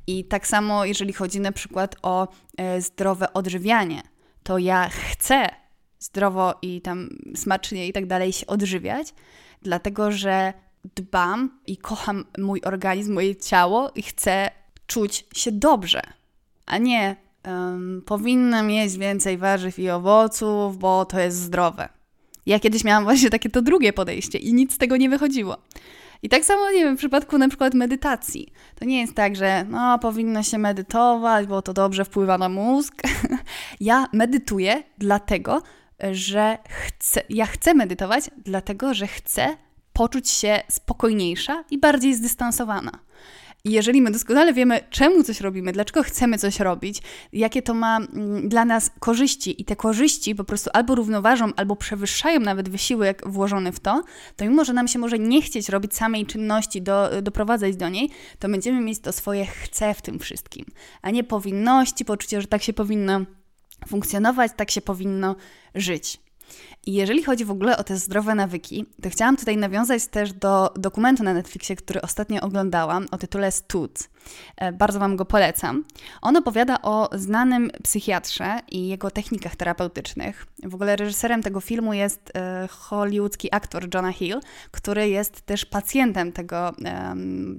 I 0.07 0.25
tak 0.25 0.47
samo, 0.47 0.85
jeżeli 0.85 1.13
chodzi 1.13 1.39
na 1.39 1.51
przykład 1.51 1.95
o 2.01 2.27
e, 2.57 2.81
zdrowe 2.81 3.33
odżywianie, 3.33 4.01
to 4.43 4.57
ja 4.57 4.89
chcę 4.89 5.50
zdrowo 6.00 6.53
i 6.61 6.81
tam 6.81 7.09
smacznie 7.35 7.88
i 7.88 7.93
tak 7.93 8.05
dalej 8.05 8.33
się 8.33 8.47
odżywiać, 8.47 9.13
dlatego 9.61 10.11
że 10.11 10.53
dbam 10.95 11.59
i 11.67 11.77
kocham 11.77 12.25
mój 12.38 12.61
organizm, 12.61 13.13
moje 13.13 13.35
ciało 13.35 13.91
i 13.95 14.01
chcę 14.01 14.51
czuć 14.88 15.25
się 15.33 15.51
dobrze, 15.51 16.01
a 16.65 16.77
nie 16.77 17.15
um, 17.45 18.01
powinnam 18.05 18.69
jeść 18.69 18.97
więcej 18.97 19.38
warzyw 19.38 19.79
i 19.79 19.89
owoców, 19.89 20.77
bo 20.77 21.05
to 21.05 21.19
jest 21.19 21.38
zdrowe. 21.38 21.89
Ja 22.45 22.59
kiedyś 22.59 22.83
miałam 22.83 23.03
właśnie 23.03 23.29
takie 23.29 23.50
to 23.50 23.61
drugie 23.61 23.93
podejście 23.93 24.38
i 24.38 24.53
nic 24.53 24.73
z 24.73 24.77
tego 24.77 24.97
nie 24.97 25.09
wychodziło. 25.09 25.57
I 26.23 26.29
tak 26.29 26.45
samo, 26.45 26.71
nie 26.71 26.83
wiem, 26.83 26.95
w 26.95 27.00
przypadku 27.00 27.38
na 27.38 27.47
przykład 27.47 27.73
medytacji. 27.73 28.53
To 28.75 28.85
nie 28.85 29.01
jest 29.01 29.15
tak, 29.15 29.35
że 29.35 29.65
no, 29.69 30.00
powinno 30.00 30.43
się 30.43 30.57
medytować, 30.57 31.47
bo 31.47 31.61
to 31.61 31.73
dobrze 31.73 32.05
wpływa 32.05 32.38
na 32.38 32.50
mózg. 32.50 33.01
ja 33.79 34.07
medytuję 34.13 34.83
dlatego, 34.97 35.61
że 36.11 36.57
chcę, 36.65 37.21
ja 37.29 37.45
chcę 37.45 37.73
medytować, 37.73 38.29
dlatego, 38.38 38.93
że 38.93 39.07
chcę 39.07 39.57
poczuć 39.93 40.29
się 40.29 40.63
spokojniejsza 40.69 41.63
i 41.71 41.77
bardziej 41.77 42.15
zdystansowana. 42.15 43.00
Jeżeli 43.65 44.01
my 44.01 44.12
doskonale 44.12 44.53
wiemy, 44.53 44.79
czemu 44.89 45.24
coś 45.24 45.41
robimy, 45.41 45.71
dlaczego 45.71 46.03
chcemy 46.03 46.38
coś 46.38 46.60
robić, 46.60 47.01
jakie 47.33 47.62
to 47.62 47.74
ma 47.74 47.98
mm, 47.98 48.50
dla 48.50 48.65
nas 48.65 48.91
korzyści, 49.00 49.62
i 49.62 49.65
te 49.65 49.75
korzyści 49.75 50.36
po 50.36 50.43
prostu 50.43 50.69
albo 50.74 50.95
równoważą, 50.95 51.51
albo 51.55 51.75
przewyższają 51.75 52.39
nawet 52.39 52.69
wysiłek 52.69 53.21
włożony 53.25 53.71
w 53.71 53.79
to, 53.79 54.03
to 54.36 54.45
mimo, 54.45 54.65
że 54.65 54.74
nam 54.74 54.88
się 54.88 55.00
może 55.00 55.19
nie 55.19 55.41
chcieć 55.41 55.69
robić 55.69 55.95
samej 55.95 56.25
czynności, 56.25 56.81
do, 56.81 57.21
doprowadzać 57.21 57.75
do 57.75 57.89
niej, 57.89 58.10
to 58.39 58.50
będziemy 58.50 58.81
mieć 58.81 59.00
to 59.00 59.12
swoje 59.12 59.45
chce 59.45 59.93
w 59.93 60.01
tym 60.01 60.19
wszystkim, 60.19 60.65
a 61.01 61.12
nie 61.12 61.24
powinności, 61.24 62.05
poczucie, 62.05 62.41
że 62.41 62.48
tak 62.48 62.63
się 62.63 62.74
powinno 62.74 63.21
funkcjonować, 63.88 64.51
tak 64.55 64.71
się 64.71 64.81
powinno 64.81 65.36
żyć. 65.75 66.19
I 66.86 66.93
jeżeli 66.93 67.24
chodzi 67.24 67.46
w 67.46 67.51
ogóle 67.51 67.77
o 67.77 67.84
te 67.84 67.98
zdrowe 67.98 68.36
nawyki, 68.36 68.86
to 69.01 69.10
chciałam 69.10 69.38
tutaj 69.38 69.58
nawiązać 69.58 70.08
też 70.08 70.34
do 70.34 70.74
dokumentu 70.75 71.24
na 71.24 71.34
Netflixie, 71.34 71.75
który 71.75 72.01
ostatnio 72.01 72.41
oglądałam 72.41 73.05
o 73.12 73.17
tytule 73.17 73.51
Stud. 73.51 74.10
E, 74.58 74.72
bardzo 74.72 75.00
Wam 75.00 75.15
go 75.15 75.25
polecam. 75.25 75.84
On 76.22 76.38
opowiada 76.38 76.81
o 76.81 77.10
znanym 77.13 77.72
psychiatrze 77.84 78.60
i 78.72 78.88
jego 78.88 79.12
technikach 79.12 79.55
terapeutycznych. 79.55 80.48
W 80.63 80.75
ogóle 80.75 80.96
reżyserem 80.96 81.43
tego 81.43 81.62
filmu 81.62 81.93
jest 81.93 82.31
e, 82.36 82.67
hollywoodzki 82.67 83.50
aktor 83.51 83.96
Jonah 83.96 84.15
Hill, 84.15 84.39
który 84.72 85.10
jest 85.10 85.41
też 85.41 85.65
pacjentem 85.65 86.31
tego, 86.31 86.74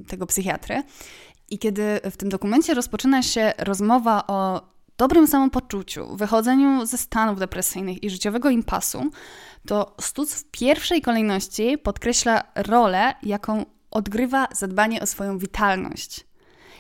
tego 0.09 0.27
psychiatry. 0.27 0.83
I 1.51 1.59
kiedy 1.59 2.01
w 2.11 2.17
tym 2.17 2.29
dokumencie 2.29 2.75
rozpoczyna 2.75 3.23
się 3.23 3.53
rozmowa 3.59 4.25
o 4.27 4.72
dobrym 4.99 5.27
samopoczuciu, 5.27 6.17
wychodzeniu 6.17 6.87
ze 6.87 6.99
stanów 6.99 7.39
depresyjnych 7.39 8.03
i 8.03 8.11
życiowego 8.11 8.51
impasu, 8.51 9.11
to 9.67 9.97
Stuc 10.01 10.35
w 10.35 10.51
pierwszej 10.51 11.01
kolejności 11.01 11.79
podkreśla 11.79 12.43
rolę, 12.55 13.15
jaką 13.23 13.65
odgrywa 13.91 14.49
zadbanie 14.53 15.01
o 15.01 15.07
swoją 15.07 15.39
witalność. 15.39 16.27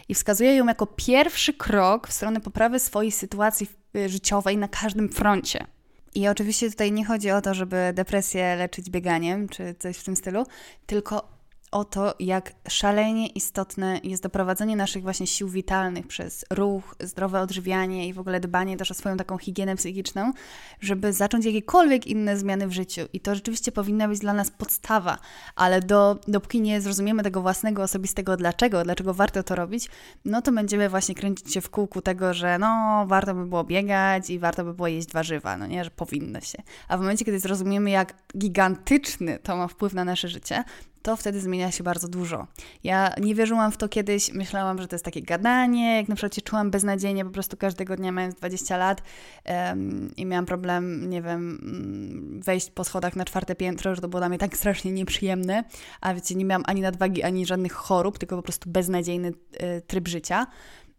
I 0.08 0.14
wskazuje 0.14 0.56
ją 0.56 0.66
jako 0.66 0.86
pierwszy 0.86 1.54
krok 1.54 2.08
w 2.08 2.12
stronę 2.12 2.40
poprawy 2.40 2.78
swojej 2.78 3.12
sytuacji 3.12 3.70
życiowej 4.06 4.56
na 4.56 4.68
każdym 4.68 5.08
froncie. 5.08 5.66
I 6.14 6.28
oczywiście 6.28 6.70
tutaj 6.70 6.92
nie 6.92 7.04
chodzi 7.04 7.30
o 7.30 7.40
to, 7.40 7.54
żeby 7.54 7.92
depresję 7.94 8.56
leczyć 8.56 8.90
bieganiem 8.90 9.48
czy 9.48 9.74
coś 9.78 9.96
w 9.96 10.04
tym 10.04 10.16
stylu, 10.16 10.46
tylko 10.86 11.31
o 11.72 11.84
to, 11.84 12.14
jak 12.20 12.52
szalenie 12.68 13.26
istotne 13.26 14.00
jest 14.04 14.22
doprowadzenie 14.22 14.76
naszych 14.76 15.02
właśnie 15.02 15.26
sił 15.26 15.48
witalnych 15.48 16.06
przez 16.06 16.44
ruch, 16.50 16.94
zdrowe 17.00 17.40
odżywianie 17.40 18.08
i 18.08 18.12
w 18.12 18.18
ogóle 18.18 18.40
dbanie 18.40 18.76
też 18.76 18.90
o 18.90 18.94
swoją 18.94 19.16
taką 19.16 19.38
higienę 19.38 19.76
psychiczną, 19.76 20.32
żeby 20.80 21.12
zacząć 21.12 21.44
jakiekolwiek 21.44 22.06
inne 22.06 22.36
zmiany 22.36 22.68
w 22.68 22.72
życiu. 22.72 23.00
I 23.12 23.20
to 23.20 23.34
rzeczywiście 23.34 23.72
powinna 23.72 24.08
być 24.08 24.18
dla 24.18 24.32
nas 24.32 24.50
podstawa, 24.50 25.18
ale 25.56 25.80
do, 25.80 26.18
dopóki 26.28 26.60
nie 26.60 26.80
zrozumiemy 26.80 27.22
tego 27.22 27.42
własnego, 27.42 27.82
osobistego 27.82 28.36
dlaczego, 28.36 28.84
dlaczego 28.84 29.14
warto 29.14 29.42
to 29.42 29.54
robić, 29.54 29.88
no 30.24 30.42
to 30.42 30.52
będziemy 30.52 30.88
właśnie 30.88 31.14
kręcić 31.14 31.52
się 31.52 31.60
w 31.60 31.70
kółku 31.70 32.02
tego, 32.02 32.34
że 32.34 32.58
no 32.58 33.04
warto 33.06 33.34
by 33.34 33.46
było 33.46 33.64
biegać 33.64 34.30
i 34.30 34.38
warto 34.38 34.64
by 34.64 34.74
było 34.74 34.88
jeść 34.88 35.12
warzywa, 35.12 35.56
no 35.56 35.66
nie, 35.66 35.84
że 35.84 35.90
powinno 35.90 36.40
się. 36.40 36.58
A 36.88 36.96
w 36.96 37.00
momencie, 37.00 37.24
kiedy 37.24 37.40
zrozumiemy, 37.40 37.90
jak 37.90 38.14
gigantyczny 38.38 39.38
to 39.42 39.56
ma 39.56 39.68
wpływ 39.68 39.94
na 39.94 40.04
nasze 40.04 40.28
życie, 40.28 40.64
to 41.02 41.16
wtedy 41.16 41.40
zmienia 41.40 41.70
się 41.70 41.84
bardzo 41.84 42.08
dużo. 42.08 42.46
Ja 42.84 43.14
nie 43.20 43.34
wierzyłam 43.34 43.72
w 43.72 43.76
to 43.76 43.88
kiedyś, 43.88 44.32
myślałam, 44.32 44.78
że 44.78 44.88
to 44.88 44.94
jest 44.94 45.04
takie 45.04 45.22
gadanie, 45.22 45.96
jak 45.96 46.08
na 46.08 46.14
przykład 46.14 46.34
się 46.34 46.42
czułam 46.42 46.70
beznadziejnie 46.70 47.24
po 47.24 47.30
prostu 47.30 47.56
każdego 47.56 47.96
dnia 47.96 48.12
mając 48.12 48.34
20 48.34 48.76
lat 48.76 49.02
um, 49.48 50.10
i 50.16 50.26
miałam 50.26 50.46
problem, 50.46 51.10
nie 51.10 51.22
wiem, 51.22 51.58
mm, 51.62 52.40
wejść 52.42 52.70
po 52.70 52.84
schodach 52.84 53.16
na 53.16 53.24
czwarte 53.24 53.54
piętro, 53.54 53.94
że 53.94 54.00
to 54.00 54.08
było 54.08 54.20
dla 54.20 54.28
mnie 54.28 54.38
tak 54.38 54.56
strasznie 54.56 54.92
nieprzyjemne, 54.92 55.64
a 56.00 56.14
wiecie, 56.14 56.34
nie 56.34 56.44
miałam 56.44 56.62
ani 56.66 56.80
nadwagi, 56.80 57.22
ani 57.22 57.46
żadnych 57.46 57.72
chorób, 57.72 58.18
tylko 58.18 58.36
po 58.36 58.42
prostu 58.42 58.70
beznadziejny 58.70 59.28
y, 59.28 59.82
tryb 59.86 60.08
życia. 60.08 60.46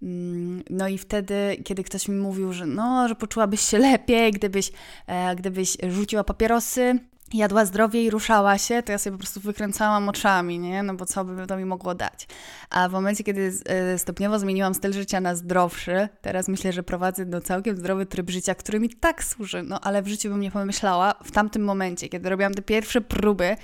Mm, 0.01 0.63
no 0.69 0.87
i 0.87 0.97
wtedy, 0.97 1.57
kiedy 1.63 1.83
ktoś 1.83 2.07
mi 2.07 2.15
mówił, 2.15 2.53
że 2.53 2.65
no, 2.65 3.07
że 3.07 3.15
poczułabyś 3.15 3.61
się 3.61 3.77
lepiej, 3.77 4.31
gdybyś, 4.31 4.71
e, 5.07 5.35
gdybyś 5.35 5.77
rzuciła 5.89 6.23
papierosy, 6.23 6.99
jadła 7.33 7.65
zdrowie 7.65 8.03
i 8.03 8.09
ruszała 8.09 8.57
się, 8.57 8.83
to 8.83 8.91
ja 8.91 8.97
sobie 8.97 9.11
po 9.11 9.17
prostu 9.17 9.39
wykręcałam 9.39 10.09
oczami, 10.09 10.59
nie? 10.59 10.83
No 10.83 10.93
bo 10.93 11.05
co 11.05 11.25
by 11.25 11.47
to 11.47 11.57
mi 11.57 11.65
mogło 11.65 11.95
dać? 11.95 12.27
A 12.69 12.89
w 12.89 12.91
momencie, 12.91 13.23
kiedy 13.23 13.53
e, 13.65 13.97
stopniowo 13.97 14.39
zmieniłam 14.39 14.73
styl 14.73 14.93
życia 14.93 15.21
na 15.21 15.35
zdrowszy, 15.35 16.09
teraz 16.21 16.47
myślę, 16.47 16.73
że 16.73 16.83
prowadzę 16.83 17.25
do 17.25 17.41
całkiem 17.41 17.77
zdrowy 17.77 18.05
tryb 18.05 18.29
życia, 18.29 18.55
który 18.55 18.79
mi 18.79 18.89
tak 18.89 19.23
służy, 19.23 19.63
no 19.63 19.79
ale 19.79 20.01
w 20.01 20.07
życiu 20.07 20.29
bym 20.29 20.39
nie 20.39 20.51
pomyślała 20.51 21.13
w 21.23 21.31
tamtym 21.31 21.63
momencie, 21.63 22.09
kiedy 22.09 22.29
robiłam 22.29 22.53
te 22.53 22.61
pierwsze 22.61 23.01
próby, 23.01 23.55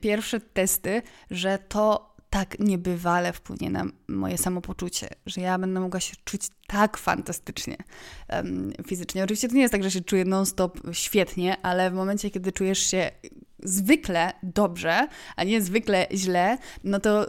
pierwsze 0.00 0.40
testy, 0.40 1.02
że 1.30 1.58
to 1.68 2.15
tak 2.36 2.58
niebywale 2.58 3.32
wpłynie 3.32 3.70
na 3.70 3.84
moje 4.08 4.38
samopoczucie, 4.38 5.08
że 5.26 5.40
ja 5.40 5.58
będę 5.58 5.80
mogła 5.80 6.00
się 6.00 6.16
czuć 6.24 6.42
tak 6.66 6.96
fantastycznie 6.96 7.76
um, 8.28 8.72
fizycznie. 8.86 9.24
Oczywiście 9.24 9.48
to 9.48 9.54
nie 9.54 9.60
jest 9.60 9.72
tak, 9.72 9.82
że 9.82 9.90
się 9.90 10.00
czuję 10.00 10.24
non-stop 10.24 10.80
świetnie, 10.92 11.56
ale 11.62 11.90
w 11.90 11.94
momencie, 11.94 12.30
kiedy 12.30 12.52
czujesz 12.52 12.78
się 12.78 13.10
zwykle 13.62 14.32
dobrze, 14.42 15.08
a 15.36 15.44
nie 15.44 15.62
zwykle 15.62 16.06
źle, 16.12 16.58
no 16.84 17.00
to 17.00 17.26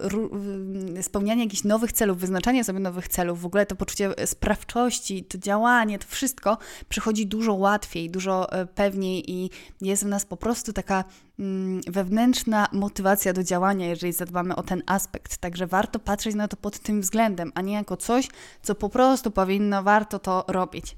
spełnianie 1.01 1.43
jakichś 1.43 1.63
nowych 1.63 1.91
celów, 1.91 2.17
wyznaczanie 2.17 2.63
sobie 2.63 2.79
nowych 2.79 3.07
celów, 3.07 3.41
w 3.41 3.46
ogóle 3.46 3.65
to 3.65 3.75
poczucie 3.75 4.13
sprawczości, 4.25 5.24
to 5.24 5.38
działanie, 5.38 6.00
to 6.00 6.07
wszystko 6.07 6.57
przychodzi 6.89 7.27
dużo 7.27 7.53
łatwiej, 7.53 8.10
dużo 8.10 8.51
e, 8.51 8.65
pewniej 8.65 9.31
i 9.31 9.50
jest 9.81 10.03
w 10.03 10.07
nas 10.07 10.25
po 10.25 10.38
prostu 10.38 10.74
taka 10.74 11.03
mm, 11.39 11.81
wewnętrzna 11.88 12.67
motywacja 12.72 13.34
do 13.34 13.43
działania, 13.43 13.88
jeżeli 13.88 14.13
zadbamy 14.13 14.55
o 14.55 14.63
ten 14.63 14.84
aspekt. 14.86 15.38
Także 15.38 15.67
warto 15.67 16.00
patrzeć 16.00 16.36
na 16.36 16.48
to 16.48 16.57
pod 16.57 16.79
tym 16.79 17.01
względem, 17.01 17.51
a 17.55 17.62
nie 17.62 17.74
jako 17.74 17.98
coś, 17.98 18.29
co 18.62 18.75
po 18.75 18.89
prostu 18.89 19.31
powinno, 19.31 19.84
warto 19.84 20.19
to 20.19 20.46
robić. 20.48 20.96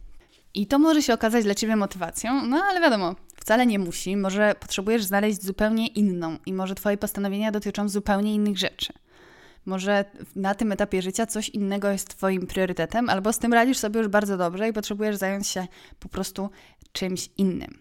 I 0.53 0.68
to 0.68 0.79
może 0.79 1.01
się 1.01 1.13
okazać 1.13 1.44
dla 1.44 1.56
Ciebie 1.56 1.75
motywacją, 1.75 2.46
no 2.46 2.63
ale 2.63 2.82
wiadomo, 2.82 3.15
wcale 3.36 3.65
nie 3.65 3.79
musi. 3.79 4.18
Może 4.18 4.56
potrzebujesz 4.60 5.03
znaleźć 5.03 5.44
zupełnie 5.44 5.88
inną 5.88 6.38
i 6.46 6.53
może 6.53 6.75
Twoje 6.75 6.98
postanowienia 6.98 7.51
dotyczą 7.51 7.89
zupełnie 7.89 8.34
innych 8.36 8.58
rzeczy. 8.58 8.94
Może 9.65 10.06
na 10.36 10.56
tym 10.56 10.72
etapie 10.72 11.01
życia 11.01 11.25
coś 11.25 11.50
innego 11.50 11.89
jest 11.89 12.10
Twoim 12.10 12.48
priorytetem, 12.48 13.10
albo 13.10 13.34
z 13.34 13.39
tym 13.39 13.53
radzisz 13.53 13.77
sobie 13.77 14.00
już 14.00 14.08
bardzo 14.10 14.38
dobrze 14.38 14.70
i 14.70 14.74
potrzebujesz 14.74 15.15
zająć 15.15 15.48
się 15.48 15.68
po 16.00 16.10
prostu 16.10 16.50
czymś 16.91 17.29
innym. 17.38 17.79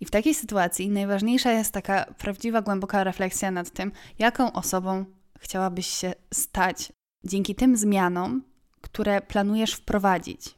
I 0.00 0.04
w 0.04 0.10
takiej 0.10 0.34
sytuacji 0.34 0.88
najważniejsza 0.88 1.52
jest 1.52 1.72
taka 1.72 2.04
prawdziwa, 2.18 2.62
głęboka 2.62 3.04
refleksja 3.04 3.50
nad 3.50 3.70
tym, 3.70 3.92
jaką 4.18 4.52
osobą 4.52 5.04
chciałabyś 5.38 5.86
się 5.86 6.12
stać 6.34 6.92
dzięki 7.24 7.54
tym 7.54 7.76
zmianom, 7.76 8.42
które 8.80 9.20
planujesz 9.20 9.72
wprowadzić. 9.72 10.54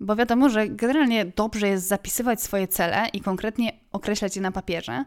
Bo 0.00 0.16
wiadomo, 0.16 0.48
że 0.48 0.68
generalnie 0.68 1.24
dobrze 1.24 1.68
jest 1.68 1.88
zapisywać 1.88 2.42
swoje 2.42 2.68
cele 2.68 3.08
i 3.12 3.20
konkretnie 3.20 3.72
określać 3.92 4.36
je 4.36 4.42
na 4.42 4.52
papierze, 4.52 5.04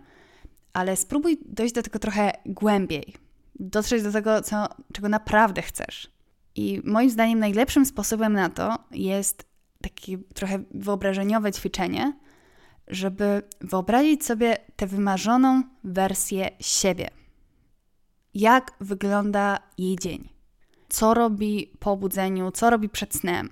ale 0.74 0.96
spróbuj 0.96 1.38
dojść 1.46 1.74
do 1.74 1.84
tego 1.84 2.00
trochę 2.00 2.32
głębiej. 2.46 3.14
Dotrzeć 3.60 4.04
do 4.04 4.12
tego, 4.12 4.42
co, 4.42 4.68
czego 4.94 5.10
naprawdę 5.10 5.62
chcesz. 5.62 6.12
I 6.56 6.82
moim 6.84 7.10
zdaniem 7.10 7.40
najlepszym 7.40 7.86
sposobem 7.86 8.34
na 8.34 8.50
to 8.50 8.78
jest 8.92 9.46
takie 9.82 10.18
trochę 10.34 10.64
wyobrażeniowe 10.72 11.52
ćwiczenie, 11.52 12.14
żeby 12.88 13.42
wyobrazić 13.62 14.26
sobie 14.26 14.58
tę 14.76 14.88
wymarzoną 14.88 15.64
wersję 15.84 16.50
siebie. 16.60 17.10
Jak 18.34 18.72
wygląda 18.80 19.60
jej 19.78 19.96
dzień? 19.96 20.30
Co 20.90 21.14
robi 21.14 21.72
po 21.80 21.92
obudzeniu, 21.92 22.52
co 22.52 22.70
robi 22.70 22.90
przed 22.90 23.16
snem? 23.16 23.50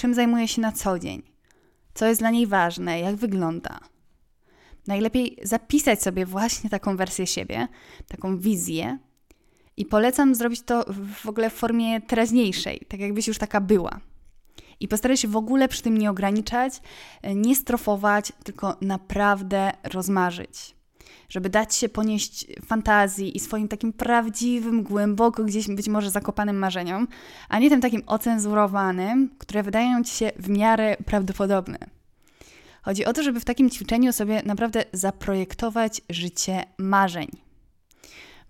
Czym 0.00 0.14
zajmuje 0.14 0.48
się 0.48 0.60
na 0.60 0.72
co 0.72 0.98
dzień, 0.98 1.22
co 1.94 2.06
jest 2.06 2.20
dla 2.20 2.30
niej 2.30 2.46
ważne, 2.46 3.00
jak 3.00 3.16
wygląda. 3.16 3.80
Najlepiej 4.86 5.38
zapisać 5.42 6.02
sobie 6.02 6.26
właśnie 6.26 6.70
taką 6.70 6.96
wersję 6.96 7.26
siebie, 7.26 7.68
taką 8.08 8.38
wizję 8.38 8.98
i 9.76 9.84
polecam 9.84 10.34
zrobić 10.34 10.62
to 10.62 10.84
w 11.22 11.26
ogóle 11.26 11.50
w 11.50 11.54
formie 11.54 12.00
teraźniejszej, 12.00 12.80
tak 12.88 13.00
jakbyś 13.00 13.28
już 13.28 13.38
taka 13.38 13.60
była. 13.60 14.00
I 14.80 14.88
postaraj 14.88 15.16
się 15.16 15.28
w 15.28 15.36
ogóle 15.36 15.68
przy 15.68 15.82
tym 15.82 15.98
nie 15.98 16.10
ograniczać, 16.10 16.80
nie 17.34 17.56
strofować, 17.56 18.32
tylko 18.44 18.76
naprawdę 18.80 19.72
rozmarzyć 19.84 20.77
żeby 21.28 21.50
dać 21.50 21.74
się 21.74 21.88
ponieść 21.88 22.46
fantazji 22.64 23.36
i 23.36 23.40
swoim 23.40 23.68
takim 23.68 23.92
prawdziwym, 23.92 24.82
głęboko 24.82 25.44
gdzieś 25.44 25.68
być 25.68 25.88
może 25.88 26.10
zakopanym 26.10 26.58
marzeniom, 26.58 27.08
a 27.48 27.58
nie 27.58 27.70
tym 27.70 27.80
takim 27.80 28.02
ocenzurowanym, 28.06 29.30
które 29.38 29.62
wydają 29.62 30.04
ci 30.04 30.14
się 30.16 30.32
w 30.36 30.48
miarę 30.48 30.96
prawdopodobne. 31.06 31.78
Chodzi 32.82 33.04
o 33.04 33.12
to, 33.12 33.22
żeby 33.22 33.40
w 33.40 33.44
takim 33.44 33.70
ćwiczeniu 33.70 34.12
sobie 34.12 34.42
naprawdę 34.46 34.84
zaprojektować 34.92 36.00
życie 36.10 36.64
marzeń, 36.78 37.28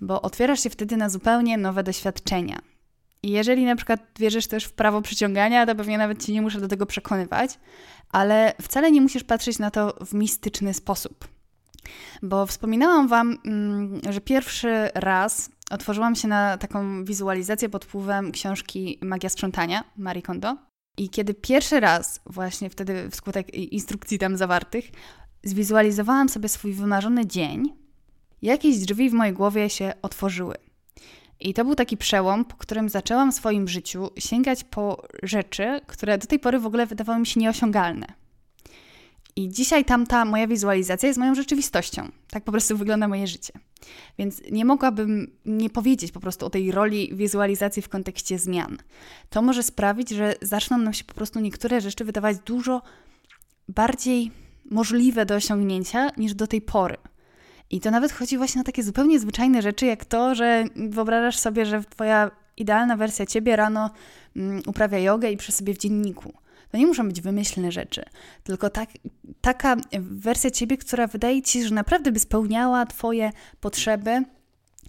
bo 0.01 0.23
otwierasz 0.23 0.63
się 0.63 0.71
wtedy 0.71 0.97
na 0.97 1.09
zupełnie 1.09 1.59
nowe 1.59 1.83
doświadczenia. 1.83 2.59
I 3.23 3.31
jeżeli 3.31 3.65
na 3.65 3.77
przykład 3.77 4.01
wierzysz 4.19 4.47
też 4.47 4.65
w 4.65 4.73
prawo 4.73 5.03
przyciągania, 5.03 5.67
to 5.67 5.75
pewnie 5.75 5.99
nawet 5.99 6.25
ci 6.25 6.33
nie 6.33 6.43
muszę 6.43 6.61
do 6.61 6.69
tego 6.69 6.87
przekonywać, 6.87 7.59
ale 8.13 8.53
wcale 8.63 8.91
nie 8.91 9.01
musisz 9.01 9.25
patrzeć 9.25 9.59
na 9.59 9.71
to 9.71 9.99
w 10.07 10.15
mistyczny 10.15 10.75
sposób. 10.75 11.38
Bo 12.23 12.47
wspominałam 12.47 13.09
Wam, 13.09 13.39
mm, 13.45 14.01
że 14.11 14.21
pierwszy 14.21 14.91
raz 14.95 15.51
otworzyłam 15.71 16.15
się 16.15 16.29
na 16.29 16.59
taką 16.59 17.05
wizualizację 17.05 17.69
pod 17.69 17.85
wpływem 17.85 18.33
książki 18.33 18.99
Magia 19.03 19.29
Sprzątania 19.29 19.85
Marie 19.97 20.23
Kondo. 20.23 20.57
I 20.97 21.11
kiedy 21.11 21.35
pierwszy 21.35 21.81
raz, 21.81 22.21
właśnie 22.27 22.71
wtedy 22.71 23.11
wskutek 23.11 23.55
instrukcji 23.55 24.19
tam 24.19 24.37
zawartych, 24.37 24.91
zwizualizowałam 25.43 26.29
sobie 26.29 26.49
swój 26.49 26.73
wymarzony 26.73 27.27
dzień, 27.27 27.73
jakieś 28.43 28.79
drzwi 28.79 29.11
w 29.11 29.13
mojej 29.13 29.35
głowie 29.35 29.71
się 29.71 29.93
otworzyły. 30.03 30.55
I 31.41 31.55
to 31.55 31.65
był 31.65 31.75
taki 31.75 31.97
przełom, 31.97 32.45
po 32.45 32.57
którym 32.57 32.89
zaczęłam 32.89 33.33
w 33.33 33.35
swoim 33.35 33.69
życiu 33.69 34.11
sięgać 34.19 34.65
po 34.65 35.03
rzeczy, 35.23 35.81
które 35.87 36.19
do 36.19 36.27
tej 36.27 36.39
pory 36.39 36.59
w 36.59 36.67
ogóle 36.67 36.87
wydawały 36.87 37.19
mi 37.19 37.27
się 37.27 37.41
nieosiągalne. 37.41 38.07
I 39.39 39.49
dzisiaj 39.49 39.85
tamta 39.85 40.25
moja 40.25 40.47
wizualizacja 40.47 41.07
jest 41.07 41.19
moją 41.19 41.35
rzeczywistością. 41.35 42.09
Tak 42.31 42.45
po 42.45 42.53
prostu 42.53 42.77
wygląda 42.77 43.09
moje 43.09 43.27
życie. 43.27 43.53
Więc 44.19 44.43
nie 44.51 44.65
mogłabym 44.65 45.31
nie 45.45 45.71
powiedzieć 45.71 46.13
po 46.13 46.21
prostu 46.21 46.47
o 46.47 46.51
tej 46.51 46.73
roli 46.73 47.11
wizualizacji 47.15 47.83
w 47.83 47.89
kontekście 47.89 48.39
zmian. 48.39 48.79
To 49.31 49.43
może 49.43 49.63
sprawić, 49.63 50.11
że 50.11 50.35
zaczną 50.43 50.79
nam 50.79 50.93
się 50.93 51.05
po 51.05 51.15
prostu 51.15 51.41
niektóre 51.41 51.81
rzeczy 51.81 52.05
wydawać 52.05 52.37
dużo 52.39 52.83
bardziej 53.69 54.31
możliwe 54.65 55.27
do 55.27 55.35
osiągnięcia 55.35 56.11
niż 56.17 56.35
do 56.35 56.47
tej 56.47 56.61
pory. 56.61 56.97
I 57.71 57.81
to 57.81 57.91
nawet 57.91 58.13
chodzi 58.13 58.37
właśnie 58.39 58.61
o 58.61 58.65
takie 58.65 58.83
zupełnie 58.83 59.21
zwyczajne 59.21 59.63
rzeczy, 59.63 59.87
jak 59.87 60.05
to, 60.05 60.35
że 60.35 60.65
wyobrażasz 60.77 61.39
sobie, 61.39 61.67
że 61.67 61.85
twoja 61.85 62.31
idealna 62.57 62.97
wersja 62.97 63.27
ciebie 63.27 63.57
rano 63.57 63.91
um, 64.37 64.63
uprawia 64.67 64.99
jogę 64.99 65.31
i 65.31 65.37
przy 65.37 65.53
sobie 65.53 65.75
w 65.75 65.79
dzienniku 65.79 66.33
to 66.71 66.79
nie 66.79 66.87
muszą 66.87 67.09
być 67.09 67.21
wymyślne 67.21 67.73
rzeczy, 67.73 68.03
tylko 68.45 68.71
tak, 68.71 68.89
taka 69.41 69.77
wersja 69.99 70.51
ciebie, 70.51 70.77
która 70.77 71.07
wydaje 71.07 71.43
ci 71.43 71.65
że 71.65 71.75
naprawdę 71.75 72.13
by 72.13 72.19
spełniała 72.19 72.87
twoje 72.87 73.33
potrzeby 73.61 74.25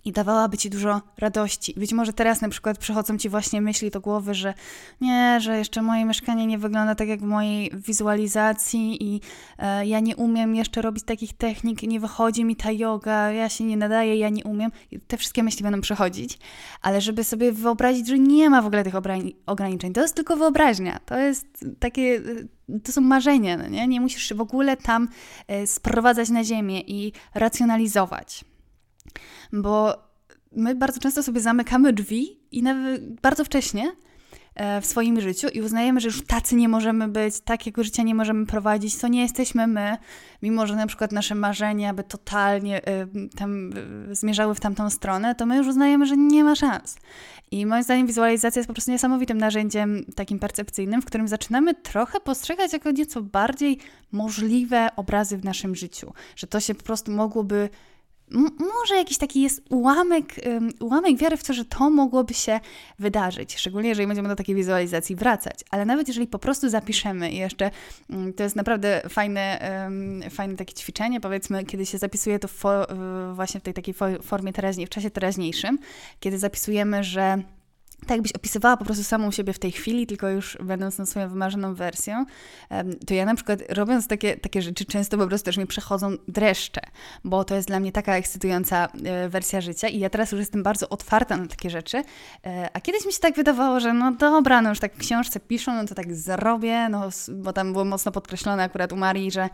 i 0.06 0.12
dawałaby 0.12 0.58
ci 0.58 0.70
dużo 0.70 1.02
radości. 1.18 1.74
Być 1.78 1.94
może 1.94 2.14
teraz 2.14 2.42
na 2.42 2.50
przykład 2.50 2.78
przychodzą 2.78 3.18
ci 3.18 3.30
właśnie 3.30 3.62
myśli 3.62 3.92
do 3.92 4.02
głowy, 4.02 4.34
że 4.34 4.54
nie, 5.02 5.38
że 5.42 5.58
jeszcze 5.58 5.82
moje 5.82 6.06
mieszkanie 6.06 6.48
nie 6.48 6.58
wygląda 6.58 6.96
tak 6.96 7.08
jak 7.08 7.20
w 7.20 7.24
mojej 7.24 7.72
wizualizacji 7.74 9.04
i 9.04 9.22
e, 9.58 9.86
ja 9.86 10.00
nie 10.00 10.16
umiem 10.16 10.56
jeszcze 10.56 10.82
robić 10.82 11.04
takich 11.04 11.34
technik, 11.34 11.84
nie 11.84 12.00
wychodzi 12.00 12.46
mi 12.46 12.56
ta 12.56 12.72
yoga, 12.72 13.32
ja 13.32 13.50
się 13.50 13.64
nie 13.64 13.78
nadaję, 13.78 14.16
ja 14.16 14.30
nie 14.30 14.44
umiem. 14.44 14.72
I 14.92 15.00
te 15.00 15.18
wszystkie 15.18 15.44
myśli 15.44 15.64
będą 15.64 15.82
przychodzić, 15.82 16.40
ale 16.82 17.02
żeby 17.02 17.24
sobie 17.24 17.52
wyobrazić, 17.52 18.08
że 18.08 18.20
nie 18.20 18.50
ma 18.50 18.62
w 18.62 18.66
ogóle 18.66 18.84
tych 18.84 18.96
ograniczeń, 19.46 19.94
to 19.94 20.02
jest 20.02 20.16
tylko 20.16 20.36
wyobraźnia, 20.36 21.00
to 21.06 21.18
jest 21.18 21.66
takie 21.80 22.22
to 22.84 22.92
są 22.92 23.02
marzenia, 23.02 23.58
no 23.58 23.68
nie? 23.68 23.88
Nie 23.88 24.02
musisz 24.02 24.24
się 24.24 24.36
w 24.36 24.42
ogóle 24.42 24.78
tam 24.78 25.08
e, 25.48 25.68
sprowadzać 25.68 26.30
na 26.30 26.44
ziemię 26.44 26.82
i 26.82 27.14
racjonalizować 27.36 28.46
bo 29.54 30.10
my 30.52 30.76
bardzo 30.76 31.00
często 31.00 31.24
sobie 31.24 31.42
zamykamy 31.42 31.94
drzwi 31.94 32.40
i 32.52 32.64
nawet 32.64 33.22
bardzo 33.22 33.46
wcześnie 33.46 33.92
e, 34.56 34.82
w 34.82 34.86
swoim 34.86 35.22
życiu 35.22 35.48
i 35.48 35.62
uznajemy, 35.62 36.00
że 36.00 36.08
już 36.08 36.26
tacy 36.26 36.56
nie 36.56 36.70
możemy 36.70 37.08
być, 37.08 37.40
takiego 37.40 37.84
życia 37.84 38.04
nie 38.04 38.16
możemy 38.16 38.46
prowadzić, 38.46 38.98
to 38.98 39.08
nie 39.08 39.22
jesteśmy 39.22 39.68
my, 39.68 39.98
mimo 40.42 40.68
że 40.68 40.76
na 40.76 40.88
przykład 40.88 41.12
nasze 41.12 41.36
marzenia 41.36 41.94
by 41.94 42.04
totalnie 42.04 42.88
e, 42.88 43.08
tam 43.38 43.70
e, 44.10 44.16
zmierzały 44.16 44.56
w 44.56 44.60
tamtą 44.60 44.90
stronę, 44.90 45.36
to 45.36 45.46
my 45.46 45.58
już 45.58 45.68
uznajemy, 45.68 46.06
że 46.06 46.18
nie 46.18 46.44
ma 46.44 46.56
szans. 46.56 46.98
I 47.52 47.66
moim 47.66 47.84
zdaniem 47.84 48.08
wizualizacja 48.08 48.60
jest 48.60 48.68
po 48.68 48.74
prostu 48.74 48.92
niesamowitym 48.92 49.38
narzędziem 49.38 50.06
takim 50.16 50.40
percepcyjnym, 50.40 51.02
w 51.02 51.06
którym 51.06 51.28
zaczynamy 51.28 51.74
trochę 51.74 52.20
postrzegać 52.20 52.74
jako 52.74 52.92
nieco 52.92 53.22
bardziej 53.22 53.78
możliwe 54.12 54.90
obrazy 54.96 55.38
w 55.38 55.44
naszym 55.44 55.76
życiu, 55.76 56.14
że 56.36 56.48
to 56.48 56.60
się 56.60 56.76
po 56.76 56.84
prostu 56.84 57.12
mogłoby 57.12 57.70
może 58.60 58.96
jakiś 58.96 59.18
taki 59.18 59.42
jest 59.42 59.62
ułamek, 59.70 60.36
ułamek 60.80 61.18
wiary 61.18 61.38
w 61.38 61.44
to, 61.44 61.54
że 61.54 61.66
to 61.66 61.90
mogłoby 61.90 62.34
się 62.34 62.60
wydarzyć, 63.00 63.58
szczególnie 63.58 63.90
jeżeli 63.90 64.08
będziemy 64.08 64.30
do 64.30 64.36
takiej 64.36 64.56
wizualizacji 64.56 65.16
wracać. 65.16 65.60
Ale 65.72 65.86
nawet 65.86 66.08
jeżeli 66.08 66.28
po 66.28 66.40
prostu 66.40 66.70
zapiszemy 66.70 67.32
i 67.32 67.38
jeszcze 67.38 67.72
to 68.36 68.44
jest 68.44 68.56
naprawdę 68.56 69.02
fajne, 69.10 69.72
fajne 70.30 70.56
takie 70.56 70.74
ćwiczenie, 70.74 71.20
powiedzmy, 71.22 71.66
kiedy 71.66 71.86
się 71.86 71.98
zapisuje 71.98 72.40
to 72.40 72.48
właśnie 73.34 73.60
w 73.60 73.64
tej 73.64 73.74
takiej 73.74 73.96
formie 74.22 74.54
teraźniej, 74.54 74.88
w 74.88 74.90
czasie 74.90 75.10
teraźniejszym, 75.10 75.80
kiedy 76.20 76.38
zapisujemy, 76.38 77.04
że 77.04 77.44
tak 78.00 78.10
jakbyś 78.10 78.32
opisywała 78.32 78.78
po 78.78 78.86
prostu 78.86 79.04
samą 79.04 79.32
siebie 79.32 79.54
w 79.54 79.60
tej 79.60 79.72
chwili, 79.72 80.08
tylko 80.08 80.30
już 80.30 80.58
będąc 80.62 80.98
na 80.98 81.06
swoją 81.06 81.30
wymarzoną 81.30 81.76
wersją, 81.76 82.26
to 83.08 83.14
ja 83.14 83.26
na 83.26 83.36
przykład 83.36 83.60
robiąc 83.70 84.08
takie, 84.08 84.38
takie 84.38 84.62
rzeczy 84.62 84.86
często 84.86 85.18
po 85.18 85.28
prostu 85.28 85.46
też 85.46 85.58
mi 85.58 85.68
przechodzą 85.68 86.16
dreszcze, 86.28 86.82
bo 87.24 87.44
to 87.44 87.56
jest 87.56 87.68
dla 87.68 87.80
mnie 87.80 87.92
taka 87.92 88.16
ekscytująca 88.16 88.88
e, 89.06 89.30
wersja 89.30 89.62
życia 89.62 89.88
i 89.88 90.00
ja 90.00 90.10
teraz 90.10 90.32
już 90.32 90.40
jestem 90.40 90.64
bardzo 90.64 90.90
otwarta 90.90 91.38
na 91.38 91.48
takie 91.48 91.70
rzeczy, 91.70 92.04
e, 92.46 92.70
a 92.74 92.82
kiedyś 92.82 93.06
mi 93.06 93.14
się 93.14 93.20
tak 93.20 93.36
wydawało, 93.36 93.80
że 93.80 93.94
no 93.94 94.12
dobra, 94.12 94.62
no 94.62 94.70
już 94.70 94.80
tak 94.80 94.98
książce 94.98 95.40
piszą, 95.40 95.76
no 95.76 95.86
to 95.86 95.96
tak 95.96 96.16
zrobię, 96.16 96.90
no 96.90 97.10
bo 97.28 97.54
tam 97.54 97.72
było 97.72 97.86
mocno 97.86 98.12
podkreślone 98.12 98.64
akurat 98.64 98.92
u 98.92 98.96
Marii, 98.96 99.32
że 99.32 99.50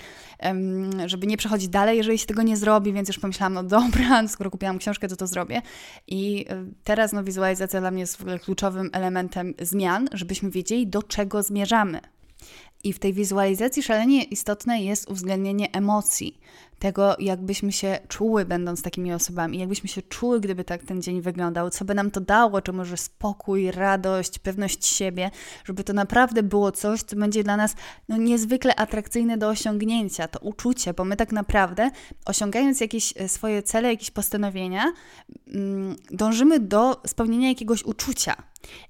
żeby 1.05 1.27
nie 1.27 1.37
przechodzić 1.37 1.69
dalej, 1.69 1.97
jeżeli 1.97 2.17
się 2.17 2.25
tego 2.25 2.41
nie 2.41 2.57
zrobi, 2.57 2.93
więc 2.93 3.07
już 3.07 3.19
pomyślałam, 3.19 3.53
no 3.53 3.63
dobra, 3.63 4.27
skoro 4.27 4.51
kupiłam 4.51 4.77
książkę, 4.77 5.07
to 5.07 5.15
to 5.15 5.27
zrobię. 5.27 5.61
I 6.07 6.45
e, 6.49 6.65
teraz 6.83 7.13
no 7.13 7.23
wizualizacja 7.23 7.79
dla 7.79 7.91
mnie 7.91 8.01
jest 8.01 8.17
w 8.17 8.21
ogóle 8.21 8.34
kluczowym 8.39 8.89
elementem 8.93 9.53
zmian, 9.61 10.09
żebyśmy 10.13 10.49
wiedzieli, 10.49 10.87
do 10.87 11.03
czego 11.03 11.43
zmierzamy. 11.43 12.01
I 12.83 12.93
w 12.93 12.99
tej 12.99 13.13
wizualizacji 13.13 13.83
szalenie 13.83 14.23
istotne 14.23 14.81
jest 14.81 15.09
uwzględnienie 15.09 15.71
emocji, 15.71 16.39
tego, 16.79 17.15
jakbyśmy 17.19 17.71
się 17.71 17.99
czuły, 18.07 18.45
będąc 18.45 18.81
takimi 18.81 19.13
osobami, 19.13 19.59
jakbyśmy 19.59 19.89
się 19.89 20.01
czuły, 20.01 20.39
gdyby 20.39 20.63
tak 20.63 20.83
ten 20.83 21.01
dzień 21.01 21.21
wyglądał, 21.21 21.69
co 21.69 21.85
by 21.85 21.95
nam 21.95 22.11
to 22.11 22.21
dało, 22.21 22.61
czy 22.61 22.73
może 22.73 22.97
spokój, 22.97 23.71
radość, 23.71 24.39
pewność 24.39 24.85
siebie, 24.85 25.31
żeby 25.65 25.83
to 25.83 25.93
naprawdę 25.93 26.43
było 26.43 26.71
coś, 26.71 27.01
co 27.01 27.15
będzie 27.15 27.43
dla 27.43 27.57
nas 27.57 27.75
no, 28.09 28.17
niezwykle 28.17 28.75
atrakcyjne 28.75 29.37
do 29.37 29.49
osiągnięcia, 29.49 30.27
to 30.27 30.39
uczucie, 30.39 30.93
bo 30.93 31.05
my 31.05 31.15
tak 31.15 31.31
naprawdę, 31.31 31.91
osiągając 32.25 32.81
jakieś 32.81 33.13
e, 33.17 33.29
swoje 33.29 33.63
cele, 33.63 33.89
jakieś 33.89 34.11
postanowienia, 34.11 34.93
mm, 35.47 35.95
dążymy 36.11 36.59
do 36.59 37.01
spełnienia 37.05 37.49
jakiegoś 37.49 37.83
uczucia. 37.83 38.35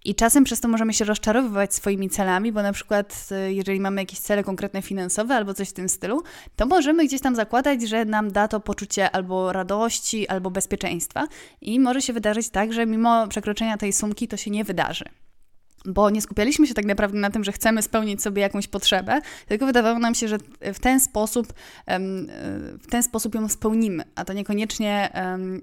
I 0.05 0.15
czasem 0.15 0.43
przez 0.43 0.59
to 0.59 0.67
możemy 0.67 0.93
się 0.93 1.05
rozczarowywać 1.05 1.73
swoimi 1.73 2.09
celami, 2.09 2.51
bo 2.51 2.63
na 2.63 2.73
przykład, 2.73 3.27
e, 3.31 3.53
jeżeli 3.53 3.79
mamy 3.79 4.01
jakieś 4.01 4.19
cele 4.19 4.43
konkretne 4.43 4.81
finansowe 4.81 5.35
albo 5.35 5.53
coś 5.53 5.69
w 5.69 5.73
tym 5.73 5.89
stylu, 5.89 6.23
to 6.55 6.65
możemy 6.65 7.05
gdzieś 7.05 7.21
tam 7.21 7.35
zakładać, 7.35 7.74
że 7.83 8.05
nam 8.05 8.31
da 8.31 8.47
to 8.47 8.59
poczucie 8.59 9.11
albo 9.11 9.53
radości, 9.53 10.27
albo 10.27 10.51
bezpieczeństwa. 10.51 11.27
I 11.61 11.79
może 11.79 12.01
się 12.01 12.13
wydarzyć 12.13 12.49
tak, 12.49 12.73
że 12.73 12.85
mimo 12.85 13.27
przekroczenia 13.27 13.77
tej 13.77 13.93
sumki 13.93 14.27
to 14.27 14.37
się 14.37 14.51
nie 14.51 14.63
wydarzy 14.63 15.05
bo 15.85 16.09
nie 16.09 16.21
skupialiśmy 16.21 16.67
się 16.67 16.73
tak 16.73 16.85
naprawdę 16.85 17.19
na 17.19 17.29
tym, 17.29 17.43
że 17.43 17.51
chcemy 17.51 17.81
spełnić 17.81 18.21
sobie 18.21 18.41
jakąś 18.41 18.67
potrzebę, 18.67 19.21
tylko 19.47 19.65
wydawało 19.65 19.99
nam 19.99 20.15
się, 20.15 20.27
że 20.27 20.37
w 20.73 20.79
ten 20.79 20.99
sposób, 20.99 21.53
w 22.81 22.87
ten 22.89 23.03
sposób 23.03 23.35
ją 23.35 23.49
spełnimy, 23.49 24.03
a 24.15 24.25
to 24.25 24.33
niekoniecznie, 24.33 25.09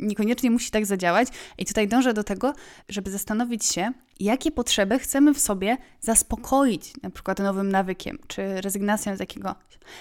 niekoniecznie 0.00 0.50
musi 0.50 0.70
tak 0.70 0.86
zadziałać. 0.86 1.28
I 1.58 1.64
tutaj 1.66 1.88
dążę 1.88 2.14
do 2.14 2.24
tego, 2.24 2.54
żeby 2.88 3.10
zastanowić 3.10 3.64
się, 3.64 3.92
jakie 4.20 4.50
potrzeby 4.50 4.98
chcemy 4.98 5.34
w 5.34 5.38
sobie 5.38 5.76
zaspokoić, 6.00 6.92
na 7.02 7.10
przykład 7.10 7.38
nowym 7.38 7.72
nawykiem, 7.72 8.18
czy 8.26 8.60
rezygnacją 8.60 9.16
z, 9.16 9.20
jakiego, 9.20 9.54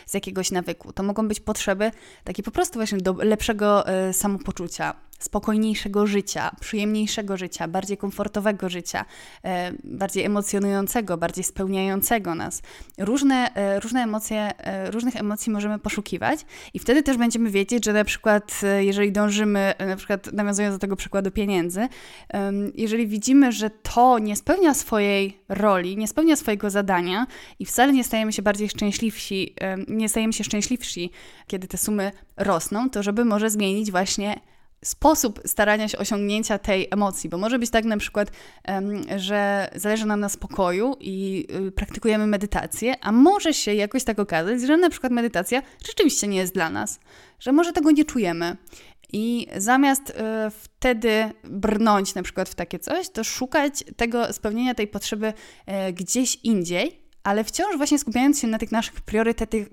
z 0.06 0.14
jakiegoś 0.14 0.52
nawyku. 0.52 0.94
To 0.94 1.04
mogą 1.04 1.28
być 1.28 1.40
potrzeby 1.40 1.92
takie 2.24 2.44
po 2.44 2.52
prostu 2.52 2.80
właśnie 2.80 2.98
do 2.98 3.14
lepszego 3.14 3.88
e, 3.88 4.14
samopoczucia, 4.14 4.94
spokojniejszego 5.20 6.08
życia, 6.08 6.52
przyjemniejszego 6.60 7.38
życia, 7.38 7.68
bardziej 7.68 7.98
komfortowego 7.98 8.70
życia, 8.70 9.06
e, 9.44 9.72
bardziej 9.84 10.26
emocjonującego, 10.26 11.18
bardziej 11.18 11.44
spełniającego 11.44 12.36
nas. 12.36 12.62
Różne, 12.98 13.56
e, 13.56 13.80
różne 13.80 14.04
emocje, 14.04 14.52
różnych 14.92 15.16
emocji 15.16 15.52
możemy 15.52 15.80
poszukiwać 15.80 16.40
i 16.74 16.80
wtedy 16.80 17.04
też 17.04 17.18
będziemy 17.18 17.50
wiedzieć, 17.50 17.86
że 17.86 17.94
na 17.94 18.04
przykład 18.04 18.62
jeżeli 18.80 19.12
dążymy, 19.12 19.74
na 19.88 19.96
przykład 19.96 20.34
nawiązując 20.34 20.76
do 20.76 20.80
tego 20.80 20.96
przykładu 20.96 21.32
pieniędzy, 21.32 21.88
jeżeli 22.76 23.08
widzimy, 23.08 23.52
że 23.52 23.70
to 23.70 24.01
nie 24.20 24.36
spełnia 24.36 24.74
swojej 24.74 25.38
roli, 25.50 25.98
nie 25.98 26.08
spełnia 26.08 26.36
swojego 26.36 26.70
zadania 26.70 27.28
i 27.60 27.66
wcale 27.66 27.94
nie 27.94 28.04
stajemy 28.04 28.34
się 28.34 28.42
bardziej 28.42 28.70
szczęśliwsi, 28.70 29.56
nie 29.88 30.10
stajemy 30.10 30.34
się 30.34 30.44
szczęśliwsi, 30.44 31.12
kiedy 31.48 31.68
te 31.68 31.78
sumy 31.78 32.12
rosną, 32.38 32.90
to 32.90 33.04
żeby 33.04 33.26
może 33.26 33.50
zmienić 33.50 33.92
właśnie 33.92 34.40
sposób 34.86 35.42
starania 35.46 35.88
się 35.88 35.98
osiągnięcia 35.98 36.58
tej 36.58 36.88
emocji, 36.92 37.30
bo 37.30 37.38
może 37.38 37.60
być 37.60 37.70
tak 37.70 37.86
na 37.86 37.98
przykład, 37.98 38.32
że 39.18 39.70
zależy 39.76 40.06
nam 40.06 40.20
na 40.20 40.30
spokoju 40.30 40.96
i 41.00 41.48
y, 41.68 41.72
praktykujemy 41.72 42.28
medytację, 42.28 42.96
a 43.02 43.12
może 43.12 43.54
się 43.54 43.74
jakoś 43.74 44.04
tak 44.04 44.20
okazać, 44.20 44.62
że 44.62 44.78
na 44.78 44.90
przykład 44.90 45.12
medytacja 45.12 45.62
rzeczywiście 45.88 46.28
nie 46.28 46.38
jest 46.38 46.54
dla 46.54 46.70
nas, 46.70 47.00
że 47.40 47.52
może 47.52 47.74
tego 47.74 47.92
nie 47.92 48.06
czujemy 48.06 48.58
i 49.14 49.48
zamiast 49.58 50.10
y, 50.10 50.14
wtedy 50.50 51.32
brnąć 51.44 52.16
na 52.16 52.24
przykład 52.24 52.50
w 52.50 52.56
takie 52.56 52.80
coś, 52.80 53.10
to 53.10 53.24
szukać 53.24 53.84
tego 53.96 54.34
spełnienia 54.34 54.76
tej 54.76 54.88
potrzeby 54.88 55.34
y, 55.90 55.94
gdzieś 55.94 56.36
indziej, 56.36 57.02
ale 57.24 57.44
wciąż 57.44 57.78
właśnie 57.78 58.00
skupiając 58.00 58.40
się 58.40 58.48
na 58.48 58.58
tych 58.58 58.72
naszych 58.72 58.94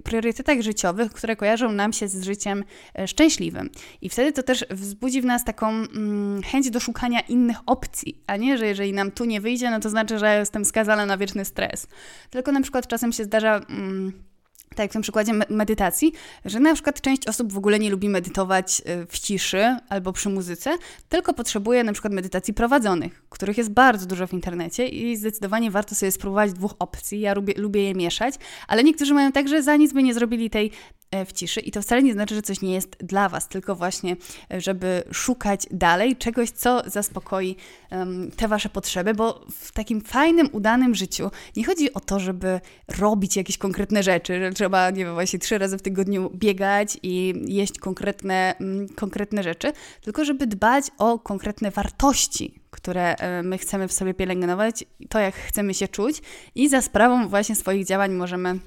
priorytetach 0.04 0.60
życiowych, 0.60 1.12
które 1.12 1.36
kojarzą 1.36 1.72
nam 1.72 1.92
się 1.92 2.08
z 2.08 2.22
życiem 2.22 2.64
y, 3.00 3.08
szczęśliwym. 3.08 3.70
I 4.00 4.08
wtedy 4.08 4.32
to 4.32 4.42
też 4.42 4.66
wzbudzi 4.70 5.22
w 5.22 5.24
nas 5.24 5.44
taką 5.44 5.68
mm, 5.68 6.42
chęć 6.42 6.70
do 6.70 6.80
szukania 6.80 7.20
innych 7.20 7.56
opcji, 7.66 8.22
a 8.26 8.36
nie, 8.36 8.58
że 8.58 8.66
jeżeli 8.66 8.92
nam 8.92 9.10
tu 9.10 9.24
nie 9.24 9.40
wyjdzie, 9.40 9.70
no 9.70 9.80
to 9.80 9.90
znaczy, 9.90 10.18
że 10.18 10.38
jestem 10.38 10.64
skazana 10.64 11.06
na 11.06 11.16
wieczny 11.16 11.44
stres. 11.44 11.86
Tylko 12.30 12.52
na 12.52 12.60
przykład 12.60 12.86
czasem 12.86 13.12
się 13.12 13.24
zdarza. 13.24 13.56
Mm, 13.56 14.27
tak 14.68 14.78
jak 14.78 14.90
w 14.90 14.92
tym 14.92 15.02
przykładzie 15.02 15.32
medytacji, 15.48 16.12
że 16.44 16.60
na 16.60 16.74
przykład 16.74 17.00
część 17.00 17.28
osób 17.28 17.52
w 17.52 17.58
ogóle 17.58 17.78
nie 17.78 17.90
lubi 17.90 18.08
medytować 18.08 18.82
y, 19.02 19.06
w 19.06 19.18
ciszy 19.18 19.76
albo 19.88 20.12
przy 20.12 20.28
muzyce, 20.28 20.78
tylko 21.08 21.34
potrzebuje 21.34 21.84
na 21.84 21.92
przykład 21.92 22.12
medytacji 22.12 22.54
prowadzonych, 22.54 23.22
których 23.28 23.58
jest 23.58 23.70
bardzo 23.70 24.06
dużo 24.06 24.26
w 24.26 24.32
internecie 24.32 24.88
i 24.88 25.16
zdecydowanie 25.16 25.70
warto 25.70 25.94
sobie 25.94 26.12
spróbować 26.12 26.52
dwóch 26.52 26.74
opcji. 26.78 27.20
Ja 27.20 27.34
lubię, 27.34 27.54
lubię 27.56 27.82
je 27.82 27.94
mieszać, 27.94 28.34
ale 28.68 28.84
niektórzy 28.84 29.14
mają 29.14 29.32
tak, 29.32 29.48
że 29.48 29.62
za 29.62 29.76
nic 29.76 29.92
by 29.92 30.02
nie 30.02 30.14
zrobili 30.14 30.50
tej 30.50 30.70
E, 31.10 31.24
w 31.24 31.32
ciszy 31.32 31.60
i 31.60 31.70
to 31.70 31.82
wcale 31.82 32.02
nie 32.02 32.12
znaczy, 32.12 32.34
że 32.34 32.42
coś 32.42 32.60
nie 32.60 32.74
jest 32.74 32.96
dla 33.00 33.28
Was, 33.28 33.48
tylko 33.48 33.74
właśnie, 33.74 34.16
e, 34.52 34.60
żeby 34.60 35.02
szukać 35.12 35.66
dalej 35.70 36.16
czegoś, 36.16 36.50
co 36.50 36.82
zaspokoi 36.86 37.56
um, 37.90 38.30
te 38.30 38.48
Wasze 38.48 38.68
potrzeby, 38.68 39.14
bo 39.14 39.46
w 39.50 39.72
takim 39.72 40.00
fajnym, 40.00 40.48
udanym 40.52 40.94
życiu 40.94 41.30
nie 41.56 41.64
chodzi 41.64 41.92
o 41.92 42.00
to, 42.00 42.20
żeby 42.20 42.60
robić 42.98 43.36
jakieś 43.36 43.58
konkretne 43.58 44.02
rzeczy, 44.02 44.40
że 44.40 44.52
trzeba, 44.52 44.90
nie 44.90 45.04
wiem, 45.04 45.14
właśnie 45.14 45.38
trzy 45.38 45.58
razy 45.58 45.78
w 45.78 45.82
tygodniu 45.82 46.30
biegać 46.34 46.98
i 47.02 47.34
jeść 47.46 47.78
konkretne, 47.78 48.54
um, 48.60 48.88
konkretne 48.88 49.42
rzeczy, 49.42 49.72
tylko 50.00 50.24
żeby 50.24 50.46
dbać 50.46 50.84
o 50.98 51.18
konkretne 51.18 51.70
wartości, 51.70 52.57
które 52.70 53.14
e, 53.16 53.42
my 53.42 53.58
chcemy 53.58 53.88
w 53.88 53.92
sobie 53.92 54.14
pielęgnować, 54.14 54.84
to 55.08 55.18
jak 55.18 55.34
chcemy 55.34 55.74
się 55.74 55.88
czuć 55.88 56.22
i 56.54 56.68
za 56.68 56.82
sprawą 56.82 57.28
właśnie 57.28 57.56
swoich 57.56 57.86
działań 57.86 58.12
możemy 58.12 58.58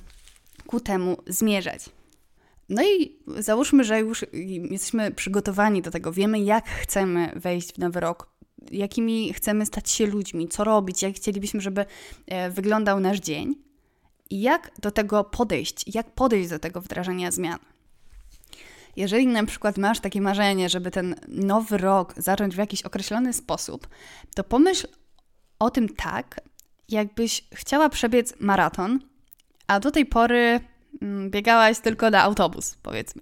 ku 0.68 0.80
temu 0.80 1.18
zmierzać. 1.28 1.90
No 2.70 2.84
i 2.84 3.20
załóżmy, 3.28 3.84
że 3.84 4.00
już 4.00 4.26
jesteśmy 4.70 5.12
przygotowani 5.12 5.82
do 5.82 5.92
tego, 5.92 6.12
wiemy, 6.12 6.40
jak 6.40 6.70
chcemy 6.70 7.32
wejść 7.36 7.74
w 7.74 7.78
nowy 7.78 8.00
rok, 8.00 8.30
jakimi 8.72 9.34
chcemy 9.34 9.66
stać 9.66 9.92
się 9.92 10.06
ludźmi, 10.06 10.48
co 10.48 10.64
robić, 10.64 11.02
jak 11.02 11.16
chcielibyśmy, 11.16 11.62
żeby 11.62 11.86
e, 12.28 12.50
wyglądał 12.50 13.00
nasz 13.00 13.20
dzień 13.20 13.56
i 14.30 14.42
jak 14.42 14.72
do 14.82 14.92
tego 14.92 15.24
podejść, 15.24 15.96
jak 15.96 16.12
podejść 16.12 16.50
do 16.50 16.60
tego 16.60 16.82
wdrażania 16.82 17.32
zmian. 17.32 17.60
Jeżeli 18.96 19.28
na 19.28 19.46
przykład 19.46 19.78
masz 19.78 20.00
takie 20.00 20.22
marzenie, 20.22 20.70
żeby 20.70 20.92
ten 20.92 21.16
nowy 21.28 21.78
rok 21.78 22.14
zacząć 22.18 22.56
w 22.56 22.58
jakiś 22.58 22.82
określony 22.82 23.34
sposób, 23.34 23.88
to 24.36 24.44
pomyśl 24.44 24.88
o 25.60 25.70
tym 25.70 25.90
tak, 25.90 26.42
jakbyś 26.90 27.48
chciała 27.54 27.90
przebiec 27.90 28.34
maraton, 28.40 29.00
a 29.68 29.80
do 29.80 29.92
tej 29.92 30.06
pory 30.06 30.60
Mm, 31.02 31.30
biegałaś 31.30 31.80
tylko 31.80 32.10
na 32.10 32.22
autobus, 32.22 32.78
powiedzmy. 32.82 33.22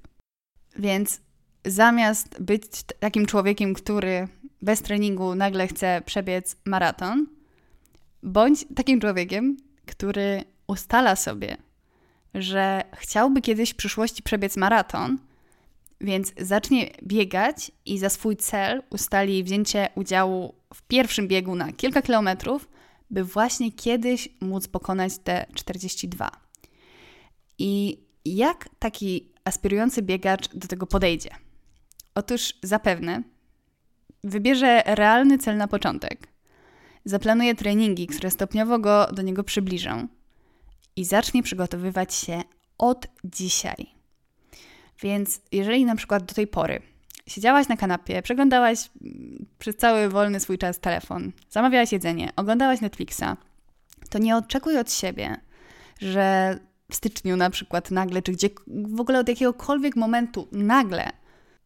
Więc 0.76 1.22
zamiast 1.66 2.42
być 2.42 2.64
takim 3.00 3.26
człowiekiem, 3.26 3.74
który 3.74 4.28
bez 4.62 4.82
treningu 4.82 5.36
nagle 5.36 5.68
chce 5.68 6.02
przebiec 6.06 6.56
maraton, 6.66 7.28
bądź 8.24 8.66
takim 8.76 9.02
człowiekiem, 9.02 9.58
który 9.86 10.44
ustala 10.68 11.16
sobie, 11.16 11.58
że 12.34 12.84
chciałby 12.98 13.42
kiedyś 13.42 13.74
w 13.74 13.76
przyszłości 13.76 14.24
przebiec 14.24 14.58
maraton, 14.58 15.18
więc 16.02 16.34
zacznie 16.38 16.92
biegać 17.04 17.72
i 17.86 18.00
za 18.00 18.10
swój 18.10 18.38
cel 18.38 18.84
ustali 18.90 19.44
wzięcie 19.44 19.88
udziału 19.96 20.56
w 20.74 20.82
pierwszym 20.82 21.28
biegu 21.28 21.56
na 21.56 21.74
kilka 21.74 22.02
kilometrów, 22.02 22.70
by 23.10 23.24
właśnie 23.24 23.72
kiedyś 23.72 24.30
móc 24.42 24.68
pokonać 24.68 25.18
te 25.18 25.46
42. 25.54 26.32
I 27.58 28.00
jak 28.26 28.70
taki 28.80 29.32
aspirujący 29.44 30.02
biegacz 30.02 30.56
do 30.56 30.68
tego 30.68 30.88
podejdzie? 30.88 31.30
Otóż 32.16 32.54
zapewne 32.64 33.24
wybierze 34.24 34.84
realny 34.86 35.38
cel 35.38 35.58
na 35.58 35.68
początek, 35.68 36.28
zaplanuje 37.06 37.56
treningi, 37.56 38.08
które 38.08 38.32
stopniowo 38.32 38.80
go 38.80 39.08
do 39.14 39.22
niego 39.22 39.44
przybliżą 39.44 40.08
i 40.96 41.06
zacznie 41.06 41.44
przygotowywać 41.44 42.14
się 42.14 42.42
od 42.78 43.08
dzisiaj. 43.24 43.99
Więc 45.02 45.42
jeżeli 45.52 45.86
na 45.86 45.96
przykład 45.96 46.24
do 46.24 46.34
tej 46.34 46.48
pory 46.48 46.82
siedziałaś 47.28 47.68
na 47.68 47.78
kanapie, 47.78 48.22
przeglądałaś 48.22 48.90
mm, 49.02 49.46
przez 49.60 49.76
cały 49.76 50.10
wolny 50.10 50.40
swój 50.40 50.58
czas 50.58 50.80
telefon, 50.80 51.32
zamawiałaś 51.50 51.92
jedzenie, 51.92 52.30
oglądałaś 52.36 52.82
Netflixa, 52.82 53.24
to 54.10 54.20
nie 54.20 54.38
oczekuj 54.38 54.78
od 54.78 54.92
siebie, 54.92 55.38
że 56.02 56.58
w 56.92 56.96
styczniu 56.96 57.38
na 57.38 57.50
przykład 57.50 57.92
nagle, 57.92 58.22
czy 58.22 58.32
gdzie 58.32 58.50
w 58.68 59.00
ogóle 59.00 59.20
od 59.20 59.28
jakiegokolwiek 59.28 59.96
momentu 59.96 60.48
nagle 60.52 61.10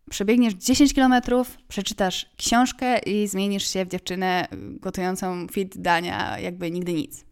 przebiegniesz 0.09 0.53
10 0.53 0.93
kilometrów, 0.93 1.57
przeczytasz 1.67 2.29
książkę 2.37 2.99
i 2.99 3.27
zmienisz 3.27 3.67
się 3.73 3.85
w 3.85 3.89
dziewczynę 3.89 4.47
gotującą 4.57 5.47
fit 5.47 5.77
dania, 5.77 6.39
jakby 6.39 6.71
nigdy 6.71 6.93
nic. 6.93 7.25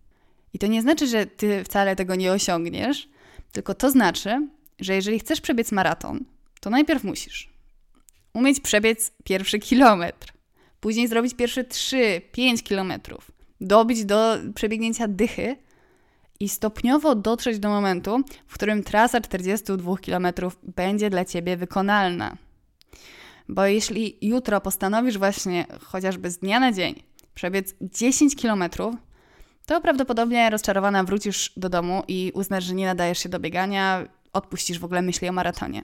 I 0.54 0.60
to 0.60 0.68
nie 0.68 0.82
znaczy, 0.82 1.08
że 1.08 1.26
ty 1.26 1.64
wcale 1.64 1.96
tego 1.96 2.16
nie 2.16 2.32
osiągniesz, 2.32 3.10
tylko 3.52 3.74
to 3.74 3.92
znaczy, 3.92 4.48
że 4.82 4.96
jeżeli 4.96 5.20
chcesz 5.20 5.42
przebiec 5.42 5.72
maraton, 5.72 6.26
to 6.60 6.70
najpierw 6.70 7.04
musisz 7.04 7.52
umieć 8.34 8.60
przebiec 8.60 9.12
pierwszy 9.24 9.60
kilometr, 9.60 10.34
później 10.80 11.08
zrobić 11.08 11.34
pierwsze 11.34 11.64
3-5 11.64 12.64
kilometrów, 12.64 13.32
dobić 13.62 14.06
do 14.06 14.38
przebiegnięcia 14.56 15.08
dychy 15.08 15.56
i 16.40 16.50
stopniowo 16.50 17.16
dotrzeć 17.16 17.60
do 17.60 17.70
momentu, 17.70 18.22
w 18.48 18.54
którym 18.54 18.84
trasa 18.84 19.22
42 19.22 19.96
km 19.98 20.28
będzie 20.64 21.10
dla 21.10 21.26
ciebie 21.26 21.58
wykonalna. 21.58 22.38
Bo 23.50 23.66
jeśli 23.66 24.18
jutro 24.22 24.62
postanowisz 24.62 25.18
właśnie 25.18 25.66
chociażby 25.84 26.32
z 26.32 26.38
dnia 26.38 26.60
na 26.60 26.72
dzień 26.72 27.04
przebiec 27.34 27.76
10 27.82 28.36
km, 28.42 28.64
to 29.66 29.82
prawdopodobnie 29.82 30.50
rozczarowana 30.50 31.04
wrócisz 31.04 31.54
do 31.58 31.70
domu 31.70 32.04
i 32.08 32.32
uznasz, 32.36 32.64
że 32.64 32.74
nie 32.74 32.86
nadajesz 32.86 33.20
się 33.20 33.30
do 33.30 33.40
biegania, 33.40 34.08
odpuścisz 34.34 34.80
w 34.80 34.86
ogóle 34.86 35.02
myśli 35.02 35.30
o 35.30 35.32
maratonie. 35.32 35.84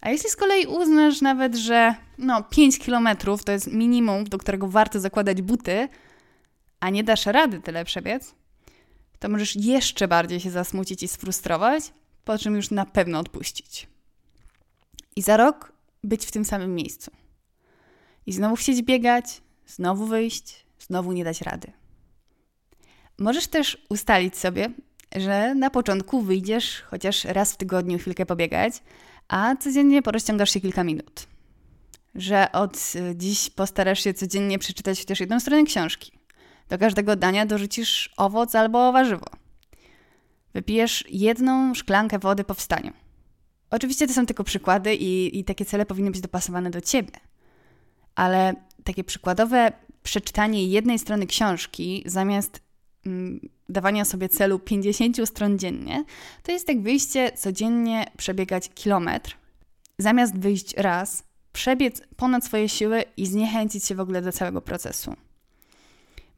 A 0.00 0.10
jeśli 0.10 0.30
z 0.30 0.36
kolei 0.36 0.66
uznasz 0.66 1.20
nawet, 1.20 1.56
że 1.56 1.94
no 2.18 2.42
5 2.42 2.78
km 2.78 3.08
to 3.44 3.52
jest 3.52 3.72
minimum, 3.72 4.24
do 4.24 4.38
którego 4.38 4.68
warto 4.68 5.00
zakładać 5.00 5.42
buty, 5.42 5.88
a 6.80 6.90
nie 6.90 7.04
dasz 7.04 7.26
rady 7.26 7.60
tyle 7.60 7.84
przebiec, 7.84 8.34
to 9.18 9.28
możesz 9.28 9.56
jeszcze 9.56 10.08
bardziej 10.08 10.40
się 10.40 10.50
zasmucić 10.50 11.02
i 11.02 11.08
sfrustrować, 11.08 11.92
po 12.24 12.38
czym 12.38 12.56
już 12.56 12.70
na 12.70 12.86
pewno 12.86 13.18
odpuścić. 13.18 13.88
I 15.16 15.22
za 15.22 15.36
rok 15.36 15.72
być 16.04 16.26
w 16.26 16.30
tym 16.30 16.44
samym 16.44 16.74
miejscu. 16.74 17.10
I 18.26 18.32
znowu 18.32 18.56
chcieć 18.56 18.82
biegać, 18.82 19.42
znowu 19.66 20.06
wyjść, 20.06 20.66
znowu 20.78 21.12
nie 21.12 21.24
dać 21.24 21.40
rady. 21.40 21.72
Możesz 23.18 23.46
też 23.46 23.86
ustalić 23.88 24.36
sobie, 24.36 24.70
że 25.16 25.54
na 25.54 25.70
początku 25.70 26.22
wyjdziesz 26.22 26.82
chociaż 26.82 27.24
raz 27.24 27.52
w 27.52 27.56
tygodniu 27.56 27.98
chwilkę 27.98 28.26
pobiegać, 28.26 28.72
a 29.28 29.56
codziennie 29.56 30.02
porozciągasz 30.02 30.50
się 30.50 30.60
kilka 30.60 30.84
minut. 30.84 31.26
Że 32.14 32.52
od 32.52 32.92
dziś 33.14 33.50
postarasz 33.50 34.04
się 34.04 34.14
codziennie 34.14 34.58
przeczytać 34.58 34.98
chociaż 34.98 35.20
jedną 35.20 35.40
stronę 35.40 35.64
książki. 35.64 36.12
Do 36.68 36.78
każdego 36.78 37.16
dania 37.16 37.46
dorzucisz 37.46 38.10
owoc 38.16 38.54
albo 38.54 38.92
warzywo. 38.92 39.26
Wypijesz 40.54 41.04
jedną 41.08 41.74
szklankę 41.74 42.18
wody 42.18 42.44
po 42.44 42.54
wstaniu. 42.54 42.92
Oczywiście 43.70 44.06
to 44.06 44.12
są 44.12 44.26
tylko 44.26 44.44
przykłady 44.44 44.94
i, 44.94 45.38
i 45.38 45.44
takie 45.44 45.64
cele 45.64 45.86
powinny 45.86 46.10
być 46.10 46.20
dopasowane 46.20 46.70
do 46.70 46.80
ciebie. 46.80 47.12
Ale 48.14 48.54
takie 48.84 49.04
przykładowe 49.04 49.72
przeczytanie 50.02 50.64
jednej 50.64 50.98
strony 50.98 51.26
książki 51.26 52.02
zamiast 52.06 52.60
mm, 53.06 53.40
dawania 53.70 54.04
sobie 54.04 54.28
celu 54.28 54.58
50 54.58 55.28
stron 55.28 55.58
dziennie, 55.58 56.04
to 56.42 56.52
jest 56.52 56.68
jak 56.68 56.82
wyjście 56.82 57.32
codziennie 57.32 58.10
przebiegać 58.16 58.70
kilometr, 58.74 59.36
zamiast 59.98 60.38
wyjść 60.38 60.74
raz, 60.76 61.22
przebiec 61.52 62.02
ponad 62.16 62.44
swoje 62.44 62.68
siły 62.68 63.04
i 63.16 63.26
zniechęcić 63.26 63.84
się 63.84 63.94
w 63.94 64.00
ogóle 64.00 64.22
do 64.22 64.32
całego 64.32 64.60
procesu. 64.60 65.14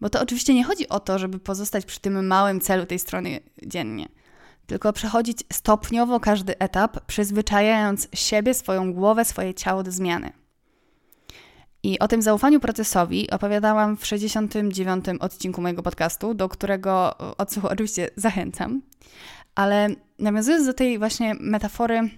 Bo 0.00 0.10
to 0.10 0.20
oczywiście 0.20 0.54
nie 0.54 0.64
chodzi 0.64 0.88
o 0.88 1.00
to, 1.00 1.18
żeby 1.18 1.38
pozostać 1.38 1.84
przy 1.84 2.00
tym 2.00 2.26
małym 2.26 2.60
celu 2.60 2.86
tej 2.86 2.98
strony 2.98 3.40
dziennie, 3.66 4.08
tylko 4.66 4.92
przechodzić 4.92 5.38
stopniowo 5.52 6.20
każdy 6.20 6.58
etap, 6.58 7.06
przyzwyczajając 7.06 8.08
siebie, 8.14 8.54
swoją 8.54 8.92
głowę, 8.92 9.24
swoje 9.24 9.54
ciało 9.54 9.82
do 9.82 9.92
zmiany. 9.92 10.41
I 11.82 11.98
o 11.98 12.08
tym 12.08 12.22
zaufaniu 12.22 12.60
procesowi 12.60 13.30
opowiadałam 13.30 13.96
w 13.96 14.06
69. 14.06 15.04
odcinku 15.20 15.62
mojego 15.62 15.82
podcastu, 15.82 16.34
do 16.34 16.48
którego 16.48 17.14
oczywiście 17.62 18.10
zachęcam. 18.16 18.82
Ale 19.54 19.88
nawiązując 20.18 20.66
do 20.66 20.74
tej 20.74 20.98
właśnie 20.98 21.34
metafory 21.40 22.10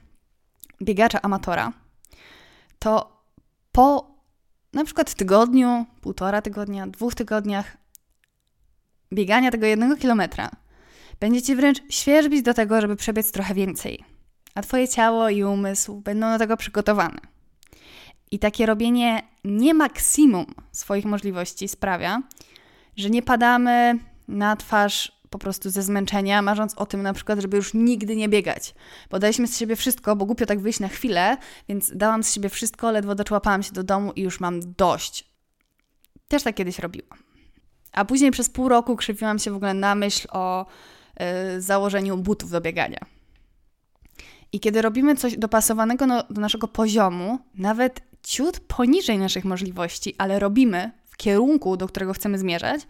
biegacza 0.83 1.22
amatora, 1.22 1.72
to 2.79 3.22
po 3.72 4.14
na 4.72 4.85
przykład 4.85 5.14
tygodniu, 5.14 5.87
półtora 6.00 6.42
tygodnia, 6.42 6.87
dwóch 6.87 7.14
tygodniach 7.14 7.77
biegania 9.12 9.50
tego 9.50 9.66
jednego 9.66 9.96
kilometra, 9.96 10.50
będziecie 11.20 11.57
wręcz 11.57 11.83
świeżbić 11.90 12.42
do 12.42 12.55
tego, 12.55 12.81
żeby 12.81 12.96
przebiec 12.96 13.33
trochę 13.33 13.55
więcej. 13.55 14.05
A 14.55 14.62
Twoje 14.62 14.88
ciało 14.88 15.29
i 15.29 15.44
umysł 15.44 16.00
będą 16.00 16.33
do 16.33 16.38
tego 16.38 16.57
przygotowane. 16.57 17.34
I 18.35 18.38
takie 18.38 18.66
robienie 18.66 19.23
nie 19.44 19.75
maksimum 19.75 20.47
swoich 20.73 21.05
możliwości 21.05 21.68
sprawia, 21.68 22.23
że 22.97 23.11
nie 23.11 23.23
padamy 23.23 23.99
na 24.29 24.57
twarz 24.57 25.20
po 25.31 25.38
prostu 25.38 25.70
ze 25.70 25.83
zmęczenia, 25.83 26.42
marząc 26.42 26.75
o 26.75 26.87
tym 26.87 27.03
na 27.03 27.12
przykład, 27.12 27.40
żeby 27.40 27.57
już 27.57 27.75
nigdy 27.75 28.16
nie 28.16 28.29
biegać. 28.29 28.75
Bo 29.11 29.18
daliśmy 29.18 29.47
z 29.47 29.59
siebie 29.59 29.77
wszystko, 29.77 30.16
bo 30.16 30.27
głupio 30.27 30.47
tak 30.47 30.61
wyjść 30.61 30.81
na 30.81 30.88
chwilę, 30.88 31.37
więc 31.68 31.97
dałam 31.97 32.25
z 32.25 32.35
siebie 32.35 32.49
wszystko, 32.49 32.90
ledwo 32.90 33.14
doczłapałam 33.14 33.62
się 33.62 33.73
do 33.73 33.83
domu 33.83 34.12
i 34.16 34.23
już 34.23 34.40
mam 34.40 34.75
dość. 34.77 35.31
Też 36.29 36.42
tak 36.42 36.55
kiedyś 36.55 36.79
robiłam. 36.79 37.18
A 37.92 38.05
później 38.05 38.31
przez 38.31 38.51
pół 38.51 38.68
roku 38.68 38.97
krzywiłam 38.97 39.38
się 39.38 39.51
w 39.51 39.57
ogóle 39.57 39.75
na 39.75 39.94
myśl 39.94 40.29
o 40.33 40.66
y, 41.57 41.61
założeniu 41.61 42.16
butów 42.16 42.51
do 42.51 42.61
biegania. 42.61 43.13
I 44.55 44.61
kiedy 44.61 44.83
robimy 44.83 45.17
coś 45.17 45.37
dopasowanego 45.37 46.07
no, 46.07 46.25
do 46.31 46.40
naszego 46.40 46.69
poziomu, 46.69 47.38
nawet 47.55 48.01
ciut 48.23 48.61
poniżej 48.61 49.19
naszych 49.19 49.45
możliwości, 49.45 50.14
ale 50.19 50.38
robimy 50.38 50.90
w 51.05 51.17
kierunku, 51.17 51.77
do 51.77 51.87
którego 51.87 52.12
chcemy 52.12 52.38
zmierzać, 52.38 52.87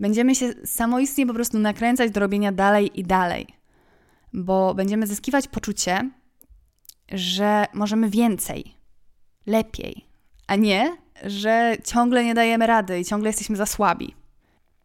Będziemy 0.00 0.34
się 0.34 0.52
samoistnie 0.64 1.26
po 1.26 1.34
prostu 1.34 1.58
nakręcać 1.58 2.10
do 2.10 2.20
robienia 2.20 2.52
dalej 2.52 3.00
i 3.00 3.04
dalej, 3.04 3.46
bo 4.32 4.74
będziemy 4.74 5.06
zyskiwać 5.06 5.48
poczucie, 5.48 6.10
że 7.12 7.64
możemy 7.74 8.10
więcej, 8.10 8.74
lepiej, 9.46 10.06
a 10.46 10.56
nie, 10.56 10.96
że 11.24 11.76
ciągle 11.84 12.24
nie 12.24 12.34
dajemy 12.34 12.66
rady 12.66 13.00
i 13.00 13.04
ciągle 13.04 13.28
jesteśmy 13.28 13.56
za 13.56 13.66
słabi. 13.66 14.14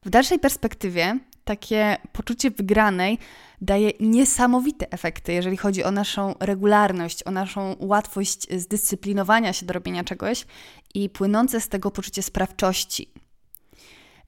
W 0.06 0.10
dalszej 0.10 0.40
perspektywie 0.40 1.20
takie 1.52 1.98
poczucie 2.12 2.52
wygranej 2.52 3.18
daje 3.62 3.92
niesamowite 4.00 4.92
efekty, 4.92 5.34
jeżeli 5.34 5.58
chodzi 5.58 5.84
o 5.84 5.92
naszą 5.92 6.36
regularność, 6.40 7.24
o 7.24 7.32
naszą 7.32 7.76
łatwość 7.80 8.48
zdyscyplinowania 8.60 9.54
się 9.54 9.66
do 9.66 9.74
robienia 9.74 10.04
czegoś 10.04 10.46
i 10.94 11.10
płynące 11.10 11.62
z 11.62 11.68
tego 11.68 11.92
poczucie 11.92 12.22
sprawczości. 12.24 13.12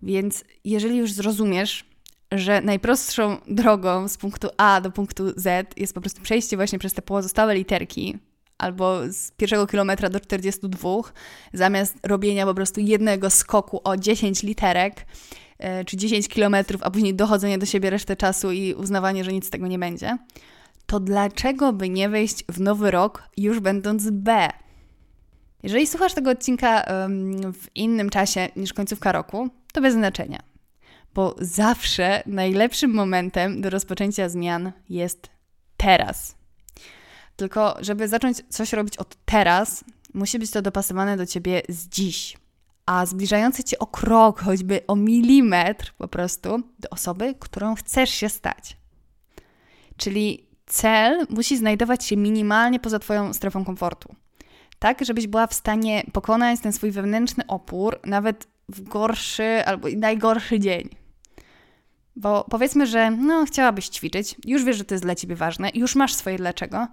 Więc 0.01 0.43
jeżeli 0.63 0.97
już 0.97 1.12
zrozumiesz, 1.12 1.86
że 2.31 2.62
najprostszą 2.62 3.38
drogą 3.47 4.07
z 4.07 4.17
punktu 4.17 4.49
A 4.57 4.81
do 4.81 4.91
punktu 4.91 5.23
Z 5.36 5.73
jest 5.79 5.93
po 5.93 6.01
prostu 6.01 6.21
przejście 6.21 6.55
właśnie 6.55 6.79
przez 6.79 6.93
te 6.93 7.01
pozostałe 7.01 7.55
literki, 7.55 8.17
albo 8.57 8.99
z 9.09 9.31
pierwszego 9.31 9.67
kilometra 9.67 10.09
do 10.09 10.19
42, 10.19 10.89
zamiast 11.53 11.97
robienia 12.03 12.45
po 12.45 12.53
prostu 12.53 12.79
jednego 12.79 13.29
skoku 13.29 13.81
o 13.83 13.97
10 13.97 14.43
literek, 14.43 15.05
czy 15.85 15.97
10 15.97 16.27
kilometrów, 16.27 16.83
a 16.83 16.91
później 16.91 17.15
dochodzenie 17.15 17.57
do 17.57 17.65
siebie 17.65 17.89
resztę 17.89 18.15
czasu 18.15 18.51
i 18.51 18.73
uznawanie, 18.73 19.23
że 19.23 19.33
nic 19.33 19.47
z 19.47 19.49
tego 19.49 19.67
nie 19.67 19.79
będzie, 19.79 20.17
to 20.85 20.99
dlaczego 20.99 21.73
by 21.73 21.89
nie 21.89 22.09
wejść 22.09 22.43
w 22.49 22.61
nowy 22.61 22.91
rok 22.91 23.23
już 23.37 23.59
będąc 23.59 24.09
B? 24.09 24.49
Jeżeli 25.63 25.87
słuchasz 25.87 26.13
tego 26.13 26.31
odcinka 26.31 26.85
w 27.53 27.67
innym 27.75 28.09
czasie 28.09 28.49
niż 28.55 28.73
końcówka 28.73 29.11
roku, 29.11 29.49
to 29.73 29.81
bez 29.81 29.93
znaczenia, 29.93 30.43
bo 31.13 31.35
zawsze 31.39 32.23
najlepszym 32.25 32.93
momentem 32.93 33.61
do 33.61 33.69
rozpoczęcia 33.69 34.29
zmian 34.29 34.71
jest 34.89 35.29
teraz. 35.77 36.35
Tylko, 37.35 37.77
żeby 37.81 38.07
zacząć 38.07 38.37
coś 38.49 38.73
robić 38.73 38.97
od 38.97 39.15
teraz, 39.25 39.83
musi 40.13 40.39
być 40.39 40.51
to 40.51 40.61
dopasowane 40.61 41.17
do 41.17 41.25
ciebie 41.25 41.61
z 41.69 41.87
dziś. 41.87 42.37
A 42.86 43.06
zbliżający 43.06 43.63
cię 43.63 43.80
o 43.80 43.88
krok, 43.88 44.41
choćby 44.41 44.82
o 44.88 44.96
milimetr 44.96 45.93
po 45.98 46.08
prostu, 46.08 46.63
do 46.80 46.89
osoby, 46.89 47.36
którą 47.39 47.76
chcesz 47.76 48.10
się 48.10 48.30
stać. 48.30 48.78
Czyli 49.98 50.48
cel 50.65 51.26
musi 51.30 51.58
znajdować 51.58 52.06
się 52.06 52.17
minimalnie 52.17 52.80
poza 52.80 53.00
Twoją 53.00 53.34
strefą 53.34 53.65
komfortu. 53.65 54.15
Tak, 54.80 55.06
żebyś 55.06 55.28
była 55.28 55.48
w 55.48 55.54
stanie 55.54 56.04
pokonać 56.13 56.60
ten 56.60 56.74
swój 56.74 56.91
wewnętrzny 56.91 57.48
opór, 57.48 58.00
nawet 58.06 58.48
w 58.69 58.82
gorszy 58.82 59.65
albo 59.65 59.88
najgorszy 59.98 60.60
dzień. 60.60 60.89
Bo 62.15 62.46
powiedzmy, 62.50 62.88
że 62.88 63.12
no, 63.12 63.46
chciałabyś 63.46 63.89
ćwiczyć, 63.89 64.36
już 64.46 64.63
wiesz, 64.63 64.78
że 64.78 64.84
to 64.84 64.93
jest 64.93 65.04
dla 65.04 65.15
ciebie 65.15 65.36
ważne, 65.36 65.69
już 65.74 65.96
masz 65.96 66.13
swoje 66.13 66.38
dlaczego, 66.38 66.88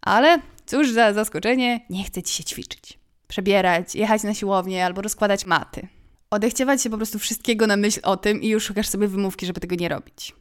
ale 0.00 0.38
Cóż 0.68 0.90
za 0.90 1.12
zaskoczenie, 1.12 1.80
nie 1.90 2.04
chce 2.04 2.22
ci 2.22 2.34
się 2.34 2.44
ćwiczyć, 2.44 2.98
przebierać, 3.28 3.94
jechać 3.94 4.22
na 4.22 4.34
siłownię 4.34 4.86
albo 4.86 5.02
rozkładać 5.02 5.46
maty. 5.46 5.88
Odechciewać 6.30 6.82
się 6.82 6.90
po 6.90 6.96
prostu 6.96 7.18
wszystkiego 7.18 7.66
na 7.66 7.76
myśl 7.76 8.00
o 8.02 8.16
tym 8.16 8.42
i 8.42 8.48
już 8.48 8.64
szukasz 8.64 8.88
sobie 8.88 9.08
wymówki, 9.08 9.46
żeby 9.46 9.60
tego 9.60 9.76
nie 9.76 9.88
robić. 9.88 10.34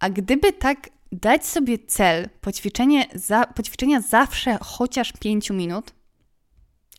A 0.00 0.10
gdyby 0.10 0.52
tak 0.52 0.90
dać 1.12 1.46
sobie 1.46 1.78
cel 1.78 2.28
poćwiczenie 2.40 3.06
za, 3.14 3.46
poćwiczenia 3.46 4.00
zawsze 4.00 4.58
chociaż 4.62 5.12
5 5.12 5.50
minut, 5.50 5.94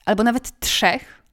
albo 0.06 0.24
nawet 0.24 0.60
trzech, 0.60 1.24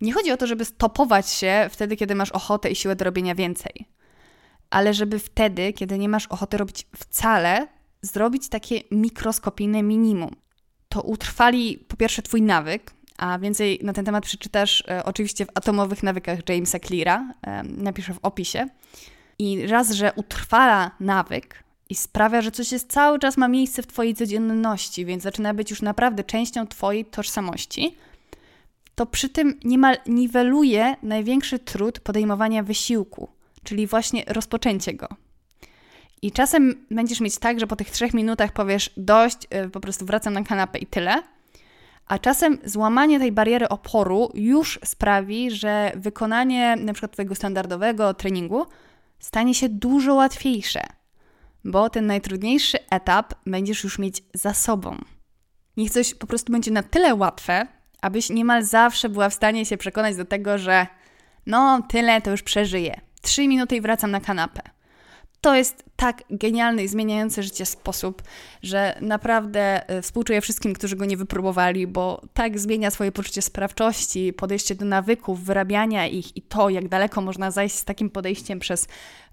nie 0.00 0.12
chodzi 0.12 0.32
o 0.32 0.36
to, 0.36 0.46
żeby 0.46 0.64
stopować 0.64 1.30
się 1.30 1.68
wtedy, 1.70 1.96
kiedy 1.96 2.14
masz 2.14 2.30
ochotę 2.30 2.70
i 2.70 2.76
siłę 2.76 2.96
do 2.96 3.04
robienia 3.04 3.34
więcej, 3.34 3.88
ale 4.70 4.94
żeby 4.94 5.18
wtedy, 5.18 5.72
kiedy 5.72 5.98
nie 5.98 6.08
masz 6.08 6.26
ochoty 6.26 6.56
robić 6.56 6.86
wcale, 6.96 7.68
zrobić 8.02 8.48
takie 8.48 8.80
mikroskopijne 8.90 9.82
minimum. 9.82 10.43
To 10.94 11.02
utrwali 11.02 11.78
po 11.88 11.96
pierwsze 11.96 12.22
Twój 12.22 12.42
nawyk, 12.42 12.90
a 13.18 13.38
więcej 13.38 13.80
na 13.82 13.92
ten 13.92 14.04
temat 14.04 14.24
przeczytasz 14.24 14.84
e, 14.88 15.04
oczywiście 15.04 15.46
w 15.46 15.48
Atomowych 15.54 16.02
Nawykach 16.02 16.38
Jamesa 16.48 16.78
Cleara, 16.78 17.34
e, 17.42 17.62
napiszę 17.62 18.14
w 18.14 18.18
opisie. 18.22 18.68
I 19.38 19.66
raz, 19.66 19.90
że 19.90 20.12
utrwala 20.16 20.90
nawyk 21.00 21.64
i 21.90 21.94
sprawia, 21.94 22.42
że 22.42 22.50
coś 22.50 22.72
jest 22.72 22.92
cały 22.92 23.18
czas 23.18 23.36
ma 23.36 23.48
miejsce 23.48 23.82
w 23.82 23.86
Twojej 23.86 24.14
codzienności, 24.14 25.04
więc 25.04 25.22
zaczyna 25.22 25.54
być 25.54 25.70
już 25.70 25.82
naprawdę 25.82 26.24
częścią 26.24 26.66
Twojej 26.66 27.04
tożsamości, 27.04 27.96
to 28.94 29.06
przy 29.06 29.28
tym 29.28 29.60
niemal 29.64 29.96
niweluje 30.06 30.96
największy 31.02 31.58
trud 31.58 32.00
podejmowania 32.00 32.62
wysiłku, 32.62 33.28
czyli 33.64 33.86
właśnie 33.86 34.24
rozpoczęcie 34.26 34.94
go. 34.94 35.08
I 36.24 36.32
czasem 36.32 36.86
będziesz 36.90 37.20
mieć 37.20 37.38
tak, 37.38 37.60
że 37.60 37.66
po 37.66 37.76
tych 37.76 37.90
trzech 37.90 38.14
minutach 38.14 38.52
powiesz 38.52 38.90
dość, 38.96 39.38
y, 39.66 39.70
po 39.70 39.80
prostu 39.80 40.06
wracam 40.06 40.34
na 40.34 40.44
kanapę 40.44 40.78
i 40.78 40.86
tyle. 40.86 41.22
A 42.06 42.18
czasem 42.18 42.58
złamanie 42.64 43.18
tej 43.18 43.32
bariery 43.32 43.68
oporu 43.68 44.30
już 44.34 44.80
sprawi, 44.84 45.50
że 45.50 45.92
wykonanie 45.96 46.76
na 46.76 46.92
przykład 46.92 47.12
Twojego 47.12 47.34
standardowego 47.34 48.14
treningu 48.14 48.66
stanie 49.18 49.54
się 49.54 49.68
dużo 49.68 50.14
łatwiejsze, 50.14 50.80
bo 51.64 51.90
ten 51.90 52.06
najtrudniejszy 52.06 52.78
etap 52.90 53.34
będziesz 53.46 53.84
już 53.84 53.98
mieć 53.98 54.22
za 54.34 54.54
sobą. 54.54 54.96
Niech 55.76 55.90
coś 55.90 56.14
po 56.14 56.26
prostu 56.26 56.52
będzie 56.52 56.70
na 56.70 56.82
tyle 56.82 57.14
łatwe, 57.14 57.66
abyś 58.02 58.30
niemal 58.30 58.62
zawsze 58.62 59.08
była 59.08 59.28
w 59.28 59.34
stanie 59.34 59.66
się 59.66 59.76
przekonać 59.76 60.16
do 60.16 60.24
tego, 60.24 60.58
że 60.58 60.86
no 61.46 61.82
tyle 61.88 62.20
to 62.20 62.30
już 62.30 62.42
przeżyję. 62.42 63.00
Trzy 63.22 63.48
minuty 63.48 63.76
i 63.76 63.80
wracam 63.80 64.10
na 64.10 64.20
kanapę. 64.20 64.73
To 65.44 65.54
jest 65.54 65.84
tak 65.96 66.22
genialny 66.30 66.84
i 66.84 66.88
zmieniający 66.88 67.42
życie 67.42 67.66
sposób, 67.66 68.22
że 68.62 68.98
naprawdę 69.00 69.88
e, 69.88 70.02
współczuję 70.02 70.40
wszystkim, 70.40 70.74
którzy 70.74 70.96
go 70.96 71.04
nie 71.04 71.16
wypróbowali, 71.16 71.86
bo 71.86 72.22
tak 72.34 72.58
zmienia 72.58 72.90
swoje 72.90 73.12
poczucie 73.12 73.42
sprawczości, 73.42 74.32
podejście 74.32 74.74
do 74.74 74.84
nawyków, 74.84 75.44
wyrabiania 75.44 76.06
ich 76.06 76.36
i 76.36 76.42
to, 76.42 76.68
jak 76.68 76.88
daleko 76.88 77.20
można 77.20 77.50
zajść 77.50 77.74
z 77.74 77.84
takim 77.84 78.10
podejściem 78.10 78.58
przez 78.58 78.88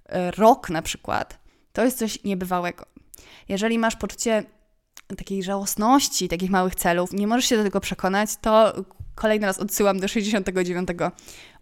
e, 0.05 0.31
rok 0.31 0.69
na 0.69 0.81
przykład. 0.81 1.39
To 1.73 1.83
jest 1.85 1.97
coś 1.97 2.23
niebywałego. 2.23 2.85
Jeżeli 3.49 3.79
masz 3.79 3.95
poczucie 3.95 4.43
takiej 5.17 5.43
żałosności, 5.43 6.29
takich 6.29 6.49
małych 6.49 6.75
celów, 6.75 7.13
nie 7.13 7.27
możesz 7.27 7.45
się 7.45 7.57
do 7.57 7.63
tego 7.63 7.79
przekonać, 7.79 8.29
to 8.41 8.73
kolejny 9.15 9.45
raz 9.45 9.59
odsyłam 9.59 9.99
do 9.99 10.07
69 10.07 10.89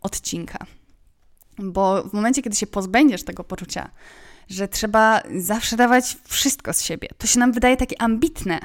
odcinka. 0.01 0.65
Bo 1.59 2.03
w 2.03 2.13
momencie, 2.13 2.41
kiedy 2.41 2.55
się 2.55 2.67
pozbędziesz 2.67 3.23
tego 3.23 3.43
poczucia, 3.43 3.89
że 4.49 4.67
trzeba 4.67 5.21
zawsze 5.37 5.77
dawać 5.77 6.17
wszystko 6.27 6.73
z 6.73 6.83
siebie, 6.83 7.07
to 7.17 7.27
się 7.27 7.39
nam 7.39 7.51
wydaje 7.51 7.77
takie 7.77 8.01
ambitne. 8.01 8.59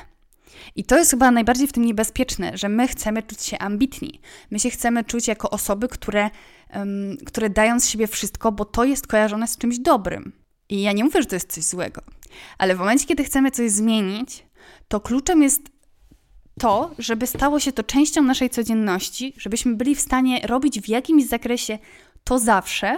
I 0.77 0.85
to 0.85 0.99
jest 0.99 1.11
chyba 1.11 1.31
najbardziej 1.31 1.69
w 1.69 1.73
tym 1.73 1.85
niebezpieczne, 1.85 2.59
że 2.59 2.69
my 2.69 2.89
chcemy 2.89 3.23
czuć 3.23 3.43
się 3.43 3.59
ambitni. 3.59 4.21
My 4.51 4.61
się 4.61 4.71
chcemy 4.71 5.05
czuć 5.05 5.29
jako 5.29 5.51
osoby, 5.51 5.89
które, 5.89 6.31
um, 6.75 7.17
które 7.27 7.51
dają 7.51 7.81
z 7.81 7.89
siebie 7.89 8.07
wszystko, 8.07 8.53
bo 8.53 8.65
to 8.65 8.85
jest 8.85 9.07
kojarzone 9.07 9.49
z 9.49 9.59
czymś 9.59 9.79
dobrym. 9.79 10.33
I 10.69 10.83
ja 10.83 10.93
nie 10.93 11.05
mówię, 11.05 11.23
że 11.23 11.29
to 11.29 11.37
jest 11.37 11.53
coś 11.53 11.65
złego, 11.65 12.03
ale 12.59 12.77
w 12.77 12.79
momencie, 12.79 13.07
kiedy 13.07 13.25
chcemy 13.25 13.51
coś 13.51 13.71
zmienić, 13.71 14.47
to 14.89 15.01
kluczem 15.01 15.43
jest 15.43 15.63
to, 16.61 16.91
żeby 16.99 17.27
stało 17.27 17.61
się 17.61 17.73
to 17.73 17.83
częścią 17.83 18.23
naszej 18.23 18.51
codzienności, 18.51 19.35
żebyśmy 19.37 19.75
byli 19.75 19.95
w 19.95 20.01
stanie 20.01 20.41
robić 20.47 20.81
w 20.81 20.89
jakimś 20.89 21.27
zakresie 21.27 21.79
to 22.25 22.39
zawsze 22.39 22.97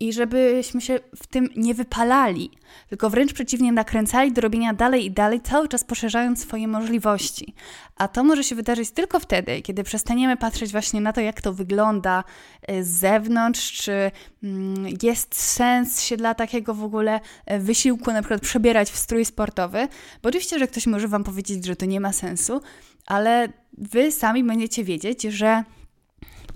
i 0.00 0.12
żebyśmy 0.12 0.80
się 0.80 1.00
w 1.16 1.26
tym 1.26 1.48
nie 1.56 1.74
wypalali, 1.74 2.50
tylko 2.88 3.10
wręcz 3.10 3.32
przeciwnie 3.32 3.72
nakręcali 3.72 4.32
do 4.32 4.40
robienia 4.40 4.74
dalej 4.74 5.06
i 5.06 5.10
dalej, 5.10 5.40
cały 5.40 5.68
czas 5.68 5.84
poszerzając 5.84 6.42
swoje 6.42 6.68
możliwości. 6.68 7.54
A 7.96 8.08
to 8.08 8.24
może 8.24 8.44
się 8.44 8.54
wydarzyć 8.54 8.90
tylko 8.90 9.20
wtedy, 9.20 9.62
kiedy 9.62 9.84
przestaniemy 9.84 10.36
patrzeć 10.36 10.72
właśnie 10.72 11.00
na 11.00 11.12
to, 11.12 11.20
jak 11.20 11.40
to 11.40 11.52
wygląda 11.52 12.24
e, 12.62 12.84
z 12.84 12.88
zewnątrz, 12.88 13.72
czy 13.72 14.10
mm, 14.42 14.86
jest 15.02 15.34
sens 15.34 16.00
się 16.00 16.16
dla 16.16 16.34
takiego 16.34 16.74
w 16.74 16.84
ogóle 16.84 17.20
e, 17.46 17.58
wysiłku 17.58 18.12
na 18.12 18.22
przykład 18.22 18.40
przebierać 18.40 18.90
w 18.90 18.96
strój 18.96 19.24
sportowy, 19.24 19.88
bo 20.22 20.28
oczywiście, 20.28 20.58
że 20.58 20.66
ktoś 20.66 20.86
może 20.86 21.08
Wam 21.08 21.24
powiedzieć, 21.24 21.66
że 21.66 21.76
to 21.76 21.86
nie 21.86 22.00
ma 22.00 22.12
sensu, 22.12 22.60
ale 23.06 23.48
Wy 23.78 24.12
sami 24.12 24.44
będziecie 24.44 24.84
wiedzieć, 24.84 25.22
że 25.22 25.64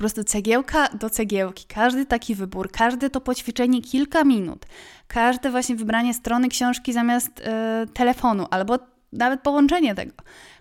prostu 0.00 0.24
cegiełka 0.24 0.88
do 0.88 1.10
cegiełki, 1.10 1.64
każdy 1.68 2.06
taki 2.06 2.34
wybór, 2.34 2.70
każde 2.70 3.10
to 3.10 3.20
poćwiczenie 3.20 3.82
kilka 3.82 4.24
minut, 4.24 4.66
każde 5.08 5.50
właśnie 5.50 5.76
wybranie 5.76 6.14
strony 6.14 6.48
książki 6.48 6.92
zamiast 6.92 7.28
yy, 7.38 7.86
telefonu 7.86 8.46
albo 8.50 8.78
nawet 9.12 9.40
połączenie 9.40 9.94
tego. 9.94 10.12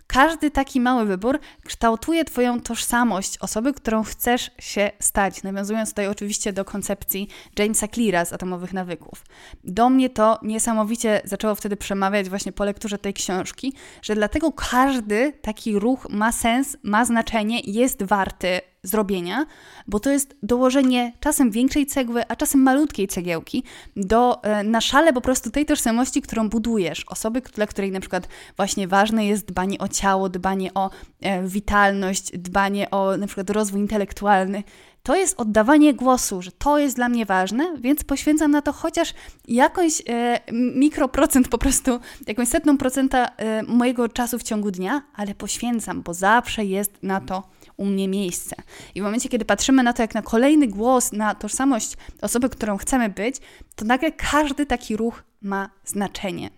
Każdy 0.08 0.52
taki 0.52 0.82
mały 0.82 1.06
wybór 1.06 1.39
kształtuje 1.65 2.25
Twoją 2.25 2.62
tożsamość, 2.62 3.38
osoby, 3.38 3.73
którą 3.73 4.04
chcesz 4.04 4.52
się 4.60 4.91
stać, 4.99 5.43
nawiązując 5.43 5.89
tutaj 5.89 6.08
oczywiście 6.08 6.54
do 6.54 6.65
koncepcji 6.65 7.28
Jamesa 7.60 7.88
Cleara 7.88 8.25
z 8.25 8.34
Atomowych 8.34 8.73
Nawyków. 8.73 9.23
Do 9.63 9.89
mnie 9.89 10.10
to 10.10 10.39
niesamowicie 10.43 11.21
zaczęło 11.23 11.56
wtedy 11.56 11.78
przemawiać 11.78 12.30
właśnie 12.30 12.52
po 12.52 12.65
lekturze 12.65 12.97
tej 12.97 13.13
książki, 13.13 13.73
że 14.02 14.15
dlatego 14.15 14.52
każdy 14.52 15.34
taki 15.41 15.80
ruch 15.80 16.08
ma 16.10 16.32
sens, 16.32 16.78
ma 16.84 17.06
znaczenie, 17.06 17.60
jest 17.60 18.04
warty 18.04 18.62
zrobienia, 18.84 19.46
bo 19.88 20.00
to 20.00 20.10
jest 20.10 20.36
dołożenie 20.44 21.13
czasem 21.20 21.52
większej 21.52 21.86
cegły, 21.86 22.28
a 22.28 22.36
czasem 22.36 22.62
malutkiej 22.62 23.08
cegiełki 23.08 23.63
do, 23.96 24.44
e, 24.44 24.63
na 24.63 24.82
szale 24.82 25.13
po 25.13 25.22
prostu 25.22 25.52
tej 25.52 25.65
tożsamości, 25.65 26.22
którą 26.22 26.50
budujesz. 26.50 27.06
Osoby, 27.08 27.42
dla 27.42 27.68
której 27.68 27.92
na 27.92 28.00
przykład 28.00 28.28
właśnie 28.58 28.88
ważne 28.88 29.26
jest 29.26 29.46
dbanie 29.46 29.80
o 29.80 29.88
ciało, 29.88 30.30
dbanie 30.30 30.74
o 30.74 30.89
e, 31.22 31.48
witalność, 31.48 32.32
dbanie 32.38 32.92
o 32.92 33.18
na 33.18 33.28
przykład 33.28 33.50
rozwój 33.50 33.82
intelektualny. 33.82 34.63
To 35.04 35.15
jest 35.15 35.39
oddawanie 35.39 35.94
głosu, 35.94 36.42
że 36.42 36.52
to 36.52 36.78
jest 36.78 36.96
dla 36.96 37.10
mnie 37.10 37.26
ważne, 37.26 37.78
więc 37.78 38.04
poświęcam 38.04 38.52
na 38.52 38.62
to 38.62 38.74
chociaż 38.74 39.13
jakąś 39.48 40.02
e, 40.10 40.39
mikroprocent, 40.52 41.48
po 41.48 41.58
prostu 41.58 42.00
jakąś 42.28 42.48
setną 42.48 42.78
procenta 42.78 43.28
e, 43.28 43.63
mojego 43.63 44.10
czasu 44.10 44.39
w 44.39 44.44
ciągu 44.44 44.72
dnia, 44.72 45.02
ale 45.15 45.36
poświęcam, 45.36 46.02
bo 46.02 46.13
zawsze 46.13 46.65
jest 46.65 47.04
na 47.04 47.22
to 47.22 47.44
u 47.80 47.86
mnie 47.86 48.08
miejsce. 48.08 48.56
I 48.96 49.02
w 49.02 49.04
momencie, 49.04 49.30
kiedy 49.30 49.46
patrzymy 49.46 49.84
na 49.84 49.94
to 49.94 50.02
jak 50.02 50.15
na 50.15 50.22
kolejny 50.22 50.68
głos, 50.68 51.12
na 51.12 51.36
tożsamość 51.36 51.98
osoby, 52.22 52.50
którą 52.50 52.78
chcemy 52.78 53.10
być, 53.10 53.36
to 53.76 53.86
nagle 53.86 54.12
każdy 54.12 54.65
taki 54.65 54.98
ruch 54.98 55.24
ma 55.42 55.70
znaczenie. 55.86 56.50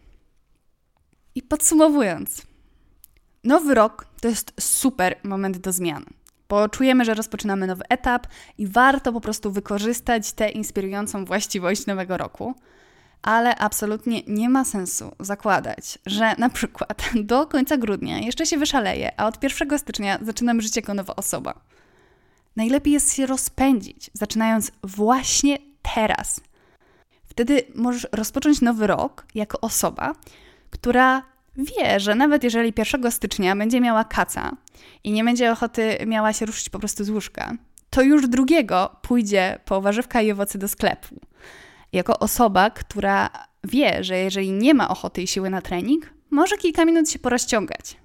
I 1.35 1.41
podsumowując, 1.41 2.41
nowy 3.43 3.73
rok 3.73 4.05
to 4.21 4.27
jest 4.27 4.53
super 4.59 5.15
moment 5.23 5.57
do 5.57 5.71
zmian 5.71 6.05
bo 6.49 6.69
czujemy, 6.69 7.05
że 7.05 7.13
rozpoczynamy 7.13 7.67
nowy 7.67 7.83
etap 7.89 8.27
i 8.57 8.67
warto 8.67 9.13
po 9.13 9.21
prostu 9.21 9.51
wykorzystać 9.51 10.33
tę 10.33 10.49
inspirującą 10.49 11.25
właściwość 11.25 11.85
nowego 11.85 12.17
roku 12.17 12.55
ale 13.21 13.55
absolutnie 13.55 14.21
nie 14.27 14.49
ma 14.49 14.65
sensu 14.65 15.11
zakładać, 15.19 15.99
że 16.05 16.35
na 16.37 16.49
przykład 16.49 17.03
do 17.23 17.47
końca 17.47 17.77
grudnia 17.77 18.19
jeszcze 18.19 18.45
się 18.45 18.57
wyszaleje, 18.57 19.19
a 19.19 19.27
od 19.27 19.43
1 19.43 19.79
stycznia 19.79 20.19
zaczynam 20.21 20.61
życie 20.61 20.81
jako 20.81 20.93
nowa 20.93 21.15
osoba. 21.15 21.53
Najlepiej 22.55 22.93
jest 22.93 23.13
się 23.13 23.25
rozpędzić, 23.25 24.11
zaczynając 24.13 24.71
właśnie 24.83 25.57
teraz. 25.95 26.41
Wtedy 27.23 27.63
możesz 27.75 28.07
rozpocząć 28.11 28.61
nowy 28.61 28.87
rok 28.87 29.25
jako 29.35 29.61
osoba, 29.61 30.15
która 30.69 31.23
wie, 31.57 31.99
że 31.99 32.15
nawet 32.15 32.43
jeżeli 32.43 32.73
1 32.77 33.11
stycznia 33.11 33.55
będzie 33.55 33.81
miała 33.81 34.03
kaca 34.03 34.51
i 35.03 35.11
nie 35.11 35.23
będzie 35.23 35.51
ochoty 35.51 35.97
miała 36.07 36.33
się 36.33 36.45
ruszyć 36.45 36.69
po 36.69 36.79
prostu 36.79 37.03
z 37.03 37.09
łóżka, 37.09 37.53
to 37.89 38.01
już 38.01 38.27
drugiego 38.27 38.95
pójdzie 39.01 39.59
po 39.65 39.81
warzywka 39.81 40.21
i 40.21 40.31
owoce 40.31 40.57
do 40.57 40.67
sklepu 40.67 41.30
jako 41.93 42.19
osoba, 42.19 42.69
która 42.69 43.29
wie, 43.63 44.03
że 44.03 44.17
jeżeli 44.17 44.51
nie 44.51 44.73
ma 44.73 44.89
ochoty 44.89 45.21
i 45.21 45.27
siły 45.27 45.49
na 45.49 45.61
trening, 45.61 46.13
może 46.29 46.57
kilka 46.57 46.85
minut 46.85 47.09
się 47.09 47.19
porozciągać. 47.19 47.97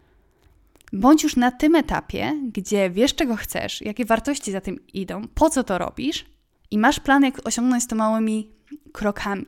Bądź 0.92 1.22
już 1.22 1.36
na 1.36 1.50
tym 1.50 1.74
etapie, 1.74 2.32
gdzie 2.52 2.90
wiesz, 2.90 3.14
czego 3.14 3.36
chcesz, 3.36 3.80
jakie 3.80 4.04
wartości 4.04 4.52
za 4.52 4.60
tym 4.60 4.78
idą, 4.94 5.28
po 5.34 5.50
co 5.50 5.64
to 5.64 5.78
robisz 5.78 6.26
i 6.70 6.78
masz 6.78 7.00
plan, 7.00 7.22
jak 7.22 7.46
osiągnąć 7.46 7.86
to 7.86 7.96
małymi 7.96 8.50
krokami. 8.92 9.46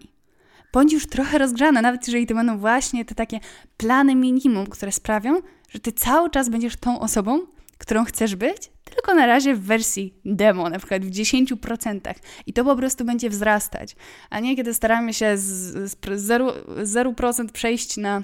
Bądź 0.73 0.93
już 0.93 1.07
trochę 1.07 1.39
rozgrzana, 1.39 1.83
nawet 1.83 2.07
jeżeli 2.07 2.27
to 2.27 2.35
będą 2.35 2.59
właśnie 2.59 3.05
te 3.05 3.15
takie 3.15 3.41
plany 3.77 4.15
minimum, 4.15 4.67
które 4.67 4.93
sprawią, 4.93 5.41
że 5.71 5.79
ty 5.81 5.93
cały 5.93 6.31
czas 6.31 6.49
będziesz 6.49 6.77
tą 6.77 7.01
osobą, 7.01 7.41
którą 7.79 8.05
chcesz 8.05 8.37
być, 8.37 8.71
tylko 8.85 9.15
na 9.15 9.27
razie 9.27 9.55
w 9.55 9.61
wersji 9.61 10.15
demo, 10.25 10.71
na 10.71 10.79
przykład 10.79 11.05
w 11.05 11.11
10%. 11.11 12.01
I 12.47 12.53
to 12.53 12.65
po 12.65 12.77
prostu 12.77 13.05
będzie 13.05 13.31
wzrastać, 13.31 13.97
a 14.31 14.41
nie 14.41 14.57
kiedy 14.57 14.75
staramy 14.75 15.15
się 15.15 15.39
z, 15.39 15.45
z 15.91 15.97
0%, 16.29 16.53
0% 16.85 17.53
przejść 17.53 17.97
na 17.97 18.23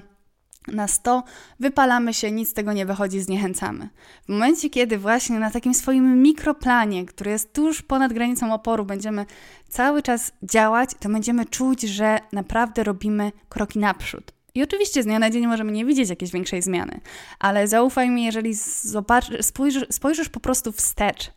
na 0.67 0.87
100, 0.87 1.23
wypalamy 1.59 2.13
się, 2.13 2.31
nic 2.31 2.49
z 2.49 2.53
tego 2.53 2.73
nie 2.73 2.85
wychodzi, 2.85 3.21
zniechęcamy. 3.21 3.89
W 4.25 4.29
momencie, 4.29 4.69
kiedy 4.69 4.97
właśnie 4.97 5.39
na 5.39 5.51
takim 5.51 5.73
swoim 5.73 6.21
mikroplanie, 6.21 7.05
który 7.05 7.31
jest 7.31 7.53
tuż 7.53 7.81
ponad 7.81 8.13
granicą 8.13 8.53
oporu, 8.53 8.85
będziemy 8.85 9.25
cały 9.69 10.01
czas 10.01 10.31
działać, 10.43 10.89
to 10.99 11.09
będziemy 11.09 11.45
czuć, 11.45 11.81
że 11.81 12.19
naprawdę 12.31 12.83
robimy 12.83 13.31
kroki 13.49 13.79
naprzód. 13.79 14.34
I 14.55 14.63
oczywiście 14.63 15.03
z 15.03 15.05
dnia 15.05 15.19
na 15.19 15.29
dzień 15.29 15.47
możemy 15.47 15.71
nie 15.71 15.85
widzieć 15.85 16.09
jakiejś 16.09 16.31
większej 16.31 16.61
zmiany, 16.61 17.01
ale 17.39 17.67
zaufaj 17.67 18.09
mi, 18.09 18.23
jeżeli 18.23 18.53
zobacz, 18.83 19.25
spojrzysz, 19.41 19.85
spojrzysz 19.91 20.29
po 20.29 20.39
prostu 20.39 20.71
wstecz, 20.71 21.31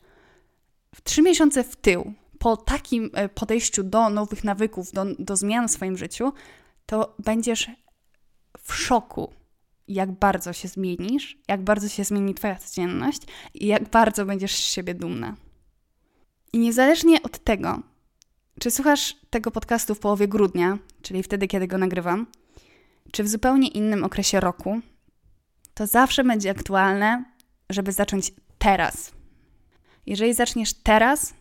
w 0.95 1.03
trzy 1.03 1.23
miesiące 1.23 1.65
w 1.65 1.77
tył, 1.77 2.13
po 2.39 2.57
takim 2.57 3.11
e, 3.15 3.29
podejściu 3.29 3.83
do 3.83 4.11
nowych 4.11 4.45
nawyków, 4.45 4.93
do, 4.93 5.05
do 5.19 5.37
zmian 5.37 5.69
w 5.69 5.71
swoim 5.71 5.97
życiu, 5.97 6.33
to 6.87 7.15
będziesz 7.19 7.71
w 8.59 8.75
szoku, 8.75 9.33
jak 9.89 10.13
bardzo 10.13 10.53
się 10.53 10.69
zmienisz, 10.69 11.39
jak 11.49 11.63
bardzo 11.63 11.89
się 11.89 12.05
zmieni 12.05 12.35
Twoja 12.35 12.57
codzienność 12.57 13.23
i 13.55 13.67
jak 13.67 13.91
bardzo 13.91 14.25
będziesz 14.25 14.55
z 14.55 14.73
siebie 14.73 14.95
dumna. 14.95 15.37
I 16.53 16.59
niezależnie 16.59 17.23
od 17.23 17.39
tego, 17.39 17.83
czy 18.61 18.71
słuchasz 18.71 19.17
tego 19.31 19.51
podcastu 19.51 19.95
w 19.95 19.99
połowie 19.99 20.29
grudnia, 20.29 20.79
czyli 21.03 21.23
wtedy, 21.23 21.47
kiedy 21.47 21.67
go 21.67 21.79
nagrywam, 21.79 22.27
czy 23.13 23.25
w 23.25 23.29
zupełnie 23.29 23.69
innym 23.69 24.05
okresie 24.05 24.41
roku, 24.41 24.81
to 25.75 25.87
zawsze 25.87 26.25
będzie 26.25 26.51
aktualne, 26.51 27.25
żeby 27.71 27.93
zacząć 27.93 28.33
teraz. 28.59 29.13
Jeżeli 30.07 30.35
zaczniesz 30.35 30.75
teraz, 30.75 31.35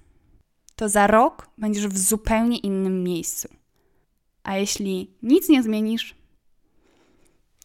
to 0.76 0.89
za 0.89 1.07
rok 1.07 1.49
będziesz 1.57 1.88
w 1.88 1.97
zupełnie 1.97 2.57
innym 2.57 3.03
miejscu. 3.03 3.47
A 4.43 4.57
jeśli 4.57 5.18
nic 5.24 5.49
nie 5.49 5.63
zmienisz, 5.63 6.15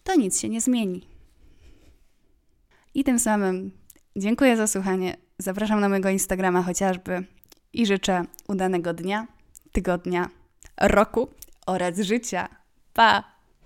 to 0.04 0.14
nic 0.14 0.40
się 0.40 0.48
nie 0.48 0.60
zmieni. 0.60 1.08
I 2.94 3.04
tym 3.04 3.18
samym 3.18 3.70
dziękuję 4.16 4.56
za 4.56 4.66
słuchanie. 4.66 5.16
Zapraszam 5.38 5.80
na 5.80 5.88
mojego 5.88 6.08
Instagrama 6.08 6.62
chociażby 6.62 7.24
i 7.72 7.86
życzę 7.86 8.24
udanego 8.48 8.94
dnia, 8.94 9.26
tygodnia, 9.72 10.28
roku 10.80 11.28
oraz 11.66 11.98
życia. 11.98 12.48
Pa! 12.92 13.31